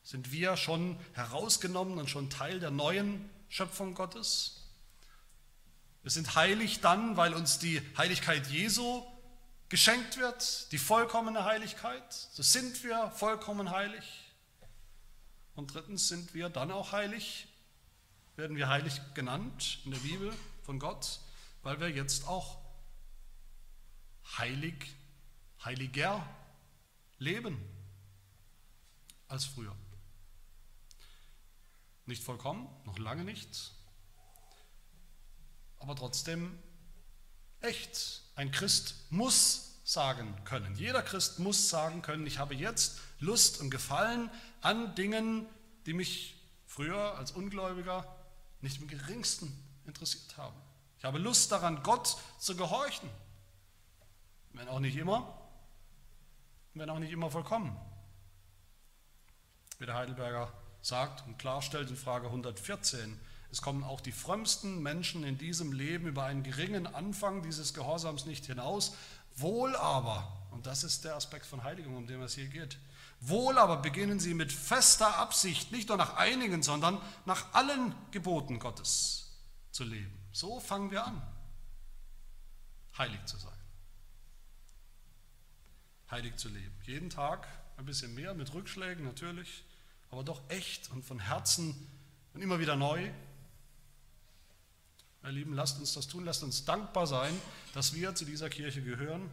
sind 0.04 0.30
wir 0.30 0.56
schon 0.56 0.98
herausgenommen 1.14 1.98
und 1.98 2.10
schon 2.10 2.30
Teil 2.30 2.60
der 2.60 2.70
neuen 2.70 3.28
Schöpfung 3.48 3.94
Gottes. 3.94 4.60
Wir 6.02 6.10
sind 6.10 6.36
heilig 6.36 6.80
dann, 6.82 7.16
weil 7.16 7.32
uns 7.32 7.58
die 7.58 7.80
Heiligkeit 7.96 8.46
Jesu 8.48 9.02
geschenkt 9.70 10.18
wird, 10.18 10.70
die 10.70 10.78
vollkommene 10.78 11.44
Heiligkeit. 11.44 12.12
So 12.12 12.42
sind 12.42 12.84
wir 12.84 13.10
vollkommen 13.12 13.70
heilig. 13.70 14.04
Und 15.54 15.72
drittens 15.72 16.08
sind 16.08 16.34
wir 16.34 16.50
dann 16.50 16.70
auch 16.70 16.92
heilig, 16.92 17.48
werden 18.36 18.56
wir 18.56 18.68
heilig 18.68 19.00
genannt 19.14 19.78
in 19.86 19.92
der 19.92 19.98
Bibel 19.98 20.34
von 20.64 20.78
Gott, 20.78 21.20
weil 21.62 21.80
wir 21.80 21.88
jetzt 21.88 22.28
auch 22.28 22.58
heilig, 24.36 24.74
heiliger 25.64 26.28
leben 27.18 27.58
als 29.28 29.46
früher. 29.46 29.74
Nicht 32.06 32.22
vollkommen, 32.22 32.68
noch 32.84 32.98
lange 32.98 33.24
nicht, 33.24 33.72
aber 35.78 35.96
trotzdem 35.96 36.58
echt. 37.60 38.22
Ein 38.36 38.50
Christ 38.50 38.96
muss 39.10 39.80
sagen 39.84 40.34
können. 40.44 40.74
Jeder 40.76 41.02
Christ 41.02 41.38
muss 41.38 41.68
sagen 41.68 42.02
können, 42.02 42.26
ich 42.26 42.38
habe 42.38 42.54
jetzt 42.54 42.98
Lust 43.20 43.60
und 43.60 43.70
Gefallen 43.70 44.30
an 44.60 44.94
Dingen, 44.94 45.46
die 45.86 45.92
mich 45.92 46.42
früher 46.66 47.16
als 47.16 47.32
Ungläubiger 47.32 48.16
nicht 48.60 48.80
im 48.80 48.88
geringsten 48.88 49.52
interessiert 49.84 50.36
haben. 50.38 50.56
Ich 50.98 51.04
habe 51.04 51.18
Lust 51.18 51.52
daran, 51.52 51.82
Gott 51.82 52.16
zu 52.38 52.56
gehorchen. 52.56 53.10
Wenn 54.54 54.68
auch 54.68 54.80
nicht 54.80 54.96
immer, 54.96 55.38
wenn 56.72 56.88
auch 56.88 56.98
nicht 56.98 57.12
immer 57.12 57.30
vollkommen. 57.30 57.78
Wie 59.78 59.86
der 59.86 59.96
Heidelberger 59.96 60.52
sagt 60.84 61.26
und 61.26 61.38
klarstellt 61.38 61.90
in 61.90 61.96
Frage 61.96 62.26
114, 62.26 63.18
es 63.50 63.62
kommen 63.62 63.84
auch 63.84 64.00
die 64.00 64.12
frömmsten 64.12 64.82
Menschen 64.82 65.22
in 65.22 65.38
diesem 65.38 65.72
Leben 65.72 66.08
über 66.08 66.24
einen 66.24 66.42
geringen 66.42 66.86
Anfang 66.86 67.42
dieses 67.42 67.72
Gehorsams 67.72 68.26
nicht 68.26 68.46
hinaus. 68.46 68.96
Wohl 69.36 69.76
aber, 69.76 70.46
und 70.50 70.66
das 70.66 70.84
ist 70.84 71.04
der 71.04 71.14
Aspekt 71.14 71.46
von 71.46 71.62
Heiligung, 71.62 71.96
um 71.96 72.06
den 72.06 72.20
es 72.22 72.34
hier 72.34 72.48
geht, 72.48 72.78
wohl 73.20 73.56
aber 73.58 73.76
beginnen 73.78 74.20
sie 74.20 74.34
mit 74.34 74.52
fester 74.52 75.18
Absicht, 75.18 75.72
nicht 75.72 75.88
nur 75.88 75.96
nach 75.98 76.16
einigen, 76.16 76.62
sondern 76.62 77.00
nach 77.26 77.54
allen 77.54 77.94
Geboten 78.10 78.58
Gottes 78.58 79.38
zu 79.70 79.84
leben. 79.84 80.18
So 80.32 80.60
fangen 80.60 80.90
wir 80.90 81.06
an, 81.06 81.22
heilig 82.98 83.24
zu 83.24 83.36
sein. 83.36 83.52
Heilig 86.10 86.36
zu 86.36 86.48
leben. 86.48 86.74
Jeden 86.82 87.08
Tag 87.08 87.46
ein 87.76 87.84
bisschen 87.86 88.14
mehr, 88.14 88.34
mit 88.34 88.52
Rückschlägen 88.52 89.04
natürlich, 89.04 89.64
aber 90.14 90.22
doch 90.22 90.42
echt 90.48 90.92
und 90.92 91.04
von 91.04 91.18
Herzen 91.18 91.74
und 92.34 92.40
immer 92.40 92.60
wieder 92.60 92.76
neu. 92.76 93.10
Meine 95.22 95.34
Lieben, 95.34 95.54
lasst 95.54 95.80
uns 95.80 95.92
das 95.92 96.06
tun, 96.06 96.24
lasst 96.24 96.44
uns 96.44 96.64
dankbar 96.64 97.08
sein, 97.08 97.36
dass 97.72 97.94
wir 97.94 98.14
zu 98.14 98.24
dieser 98.24 98.48
Kirche 98.48 98.80
gehören, 98.80 99.28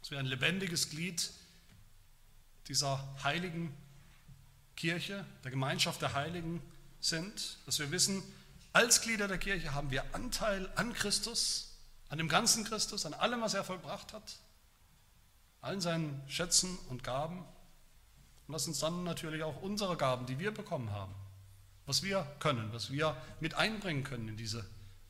dass 0.00 0.10
wir 0.10 0.18
ein 0.18 0.26
lebendiges 0.26 0.90
Glied 0.90 1.30
dieser 2.66 3.08
heiligen 3.22 3.72
Kirche, 4.74 5.24
der 5.44 5.52
Gemeinschaft 5.52 6.02
der 6.02 6.14
Heiligen 6.14 6.60
sind, 6.98 7.58
dass 7.64 7.78
wir 7.78 7.92
wissen, 7.92 8.20
als 8.72 9.00
Glieder 9.00 9.28
der 9.28 9.38
Kirche 9.38 9.74
haben 9.74 9.92
wir 9.92 10.12
Anteil 10.12 10.72
an 10.74 10.92
Christus, 10.92 11.76
an 12.08 12.18
dem 12.18 12.28
ganzen 12.28 12.64
Christus, 12.64 13.06
an 13.06 13.14
allem, 13.14 13.42
was 13.42 13.54
er 13.54 13.62
vollbracht 13.62 14.12
hat, 14.12 14.38
allen 15.60 15.80
seinen 15.80 16.20
Schätzen 16.26 16.76
und 16.88 17.04
Gaben. 17.04 17.44
Und 18.46 18.52
lasst 18.52 18.68
uns 18.68 18.80
dann 18.80 19.04
natürlich 19.04 19.42
auch 19.42 19.62
unsere 19.62 19.96
Gaben, 19.96 20.26
die 20.26 20.38
wir 20.38 20.52
bekommen 20.52 20.90
haben, 20.90 21.14
was 21.86 22.02
wir 22.02 22.26
können, 22.38 22.72
was 22.72 22.90
wir 22.90 23.16
mit 23.40 23.54
einbringen 23.54 24.04
können 24.04 24.28
in 24.28 24.36
diese 24.36 24.64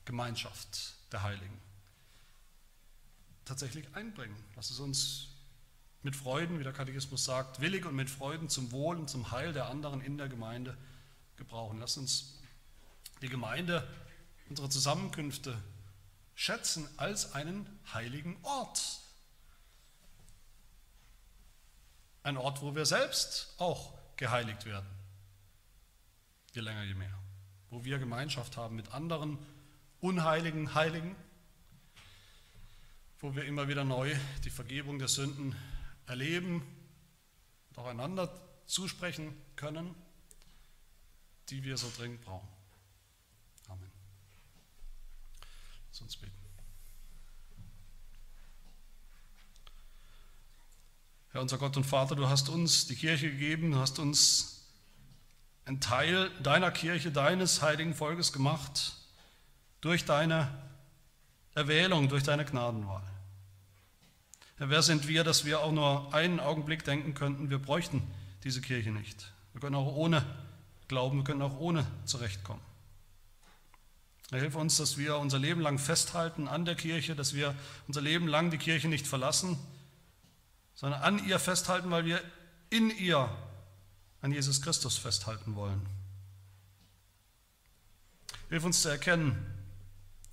Gemeinschaft 0.05 0.95
der 1.11 1.23
Heiligen. 1.23 1.59
Tatsächlich 3.45 3.85
einbringen. 3.93 4.35
Lass 4.55 4.69
es 4.69 4.79
uns 4.79 5.27
mit 6.01 6.15
Freuden, 6.15 6.59
wie 6.59 6.63
der 6.63 6.73
Katechismus 6.73 7.23
sagt, 7.23 7.61
willig 7.61 7.85
und 7.85 7.95
mit 7.95 8.09
Freuden 8.09 8.49
zum 8.49 8.71
Wohl 8.71 8.97
und 8.97 9.09
zum 9.09 9.31
Heil 9.31 9.53
der 9.53 9.69
anderen 9.69 10.01
in 10.01 10.17
der 10.17 10.27
Gemeinde 10.27 10.77
gebrauchen. 11.37 11.79
Lass 11.79 11.97
uns 11.97 12.39
die 13.21 13.29
Gemeinde, 13.29 13.87
unsere 14.49 14.69
Zusammenkünfte 14.69 15.57
schätzen 16.35 16.87
als 16.97 17.33
einen 17.33 17.67
heiligen 17.93 18.37
Ort. 18.43 18.99
Ein 22.23 22.37
Ort, 22.37 22.61
wo 22.61 22.75
wir 22.75 22.85
selbst 22.85 23.53
auch 23.57 23.93
geheiligt 24.15 24.65
werden 24.65 24.87
je 26.53 26.61
länger, 26.61 26.83
je 26.83 26.93
mehr. 26.93 27.19
Wo 27.69 27.83
wir 27.83 27.99
Gemeinschaft 27.99 28.57
haben 28.57 28.75
mit 28.75 28.93
anderen 28.93 29.37
unheiligen 29.99 30.73
Heiligen, 30.73 31.15
wo 33.19 33.35
wir 33.35 33.45
immer 33.45 33.67
wieder 33.67 33.83
neu 33.83 34.15
die 34.43 34.49
Vergebung 34.49 34.99
der 34.99 35.07
Sünden 35.07 35.55
erleben 36.05 36.61
und 37.69 37.77
auch 37.77 37.87
einander 37.87 38.29
zusprechen 38.65 39.33
können, 39.55 39.95
die 41.49 41.63
wir 41.63 41.77
so 41.77 41.91
dringend 41.97 42.21
brauchen. 42.21 42.47
Amen. 43.69 43.91
Lass 45.89 46.01
uns 46.01 46.17
beten. 46.17 46.42
Herr 51.33 51.41
unser 51.41 51.57
Gott 51.57 51.75
und 51.77 51.83
Vater, 51.83 52.15
du 52.15 52.29
hast 52.29 52.47
uns 52.49 52.85
die 52.85 52.95
Kirche 52.95 53.31
gegeben, 53.31 53.71
du 53.71 53.79
hast 53.79 53.97
uns 53.97 54.67
ein 55.65 55.81
Teil 55.81 56.29
deiner 56.43 56.69
Kirche, 56.69 57.11
deines 57.11 57.63
heiligen 57.63 57.95
Volkes 57.95 58.31
gemacht 58.31 58.93
durch 59.81 60.05
deine 60.05 60.47
Erwählung, 61.55 62.07
durch 62.07 62.21
deine 62.21 62.45
Gnadenwahl. 62.45 63.01
Herr, 64.57 64.69
wer 64.69 64.83
sind 64.83 65.07
wir, 65.07 65.23
dass 65.23 65.43
wir 65.43 65.61
auch 65.61 65.71
nur 65.71 66.13
einen 66.13 66.39
Augenblick 66.39 66.83
denken 66.83 67.15
könnten, 67.15 67.49
wir 67.49 67.57
bräuchten 67.57 68.03
diese 68.43 68.61
Kirche 68.61 68.91
nicht. 68.91 69.33
Wir 69.53 69.61
können 69.61 69.75
auch 69.75 69.95
ohne 69.95 70.23
glauben, 70.87 71.17
wir 71.17 71.23
können 71.23 71.41
auch 71.41 71.57
ohne 71.57 71.87
zurechtkommen. 72.05 72.61
Herr, 74.29 74.39
hilf 74.39 74.53
uns, 74.53 74.77
dass 74.77 74.99
wir 74.99 75.17
unser 75.17 75.39
Leben 75.39 75.61
lang 75.61 75.79
festhalten 75.79 76.47
an 76.47 76.63
der 76.63 76.75
Kirche, 76.75 77.15
dass 77.15 77.33
wir 77.33 77.55
unser 77.87 78.01
Leben 78.01 78.27
lang 78.27 78.51
die 78.51 78.59
Kirche 78.59 78.87
nicht 78.87 79.07
verlassen, 79.07 79.57
sondern 80.75 81.01
an 81.01 81.25
ihr 81.25 81.39
festhalten, 81.39 81.91
weil 81.91 82.05
wir 82.05 82.21
in 82.69 82.89
ihr 82.89 83.29
an 84.21 84.31
Jesus 84.31 84.61
Christus 84.61 84.97
festhalten 84.97 85.55
wollen. 85.55 85.85
Hilf 88.49 88.63
uns 88.63 88.81
zu 88.81 88.89
erkennen, 88.89 89.45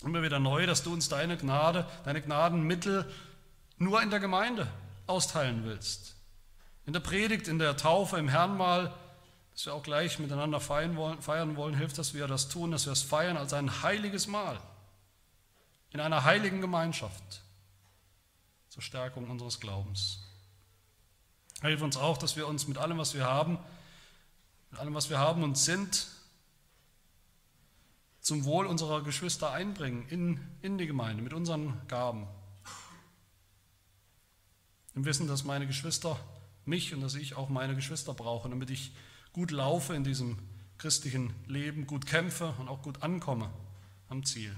immer 0.05 0.23
wieder 0.23 0.39
neu, 0.39 0.67
dass 0.67 0.83
du 0.83 0.93
uns 0.93 1.09
deine 1.09 1.37
Gnade, 1.37 1.87
deine 2.05 2.23
Gnadenmittel 2.23 3.11
nur 3.79 4.03
in 4.03 4.11
der 4.11 4.21
Gemeinde 4.21 4.71
austeilen 5.07 5.65
willst. 5.65 6.17
In 6.87 6.93
der 6.93 7.01
Predigt, 7.01 7.49
in 7.49 7.59
der 7.59 7.77
Taufe, 7.77 8.17
im 8.19 8.29
Herrnmal, 8.29 8.95
dass 9.53 9.67
wir 9.67 9.75
auch 9.75 9.83
gleich 9.83 10.19
miteinander 10.19 10.61
feiern 10.61 10.97
wollen, 10.97 11.21
feiern 11.21 11.57
wollen, 11.57 11.75
hilft, 11.75 11.99
dass 11.99 12.15
wir 12.15 12.27
das 12.27 12.49
tun, 12.49 12.71
dass 12.71 12.87
wir 12.87 12.93
es 12.93 13.03
feiern 13.03 13.37
als 13.37 13.53
ein 13.53 13.83
heiliges 13.83 14.27
Mahl, 14.27 14.61
in 15.91 16.01
einer 16.01 16.25
heiligen 16.25 16.61
Gemeinschaft 16.61 17.43
zur 18.69 18.83
Stärkung 18.83 19.29
unseres 19.29 19.61
Glaubens. 19.61 20.21
Hilf 21.63 21.83
uns 21.83 21.97
auch, 21.97 22.17
dass 22.17 22.37
wir 22.37 22.47
uns 22.47 22.67
mit 22.67 22.79
allem, 22.79 22.99
was 22.99 23.15
wir 23.15 23.25
haben, 23.25 23.59
mit 24.71 24.81
allem, 24.81 24.95
was 24.95 25.11
wir 25.11 25.19
haben 25.19 25.43
und 25.43 25.59
sind, 25.59 26.09
zum 28.21 28.45
Wohl 28.45 28.67
unserer 28.67 29.03
Geschwister 29.03 29.51
einbringen 29.53 30.07
in, 30.09 30.41
in 30.63 30.79
die 30.79 30.87
Gemeinde 30.87 31.23
mit 31.23 31.33
unseren 31.33 31.81
Gaben. 31.89 32.27
Im 34.95 35.05
Wissen, 35.05 35.27
dass 35.27 35.45
meine 35.45 35.67
Geschwister 35.67 36.19
mich 36.65 36.95
und 36.95 37.01
dass 37.01 37.15
ich 37.15 37.35
auch 37.35 37.49
meine 37.49 37.75
Geschwister 37.75 38.15
brauche, 38.15 38.49
damit 38.49 38.71
ich 38.71 38.93
gut 39.33 39.51
laufe 39.51 39.95
in 39.95 40.05
diesem 40.05 40.39
christlichen 40.79 41.35
Leben, 41.47 41.87
gut 41.87 42.07
kämpfe 42.07 42.55
und 42.59 42.69
auch 42.69 42.83
gut 42.83 43.03
ankomme 43.03 43.51
am 44.09 44.25
Ziel. 44.25 44.57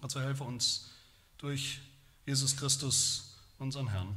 Also 0.00 0.20
helfe 0.20 0.44
uns 0.44 0.90
durch 1.38 1.80
Jesus 2.24 2.56
Christus, 2.56 3.36
unseren 3.58 3.88
Herrn. 3.88 4.16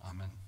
Amen. 0.00 0.47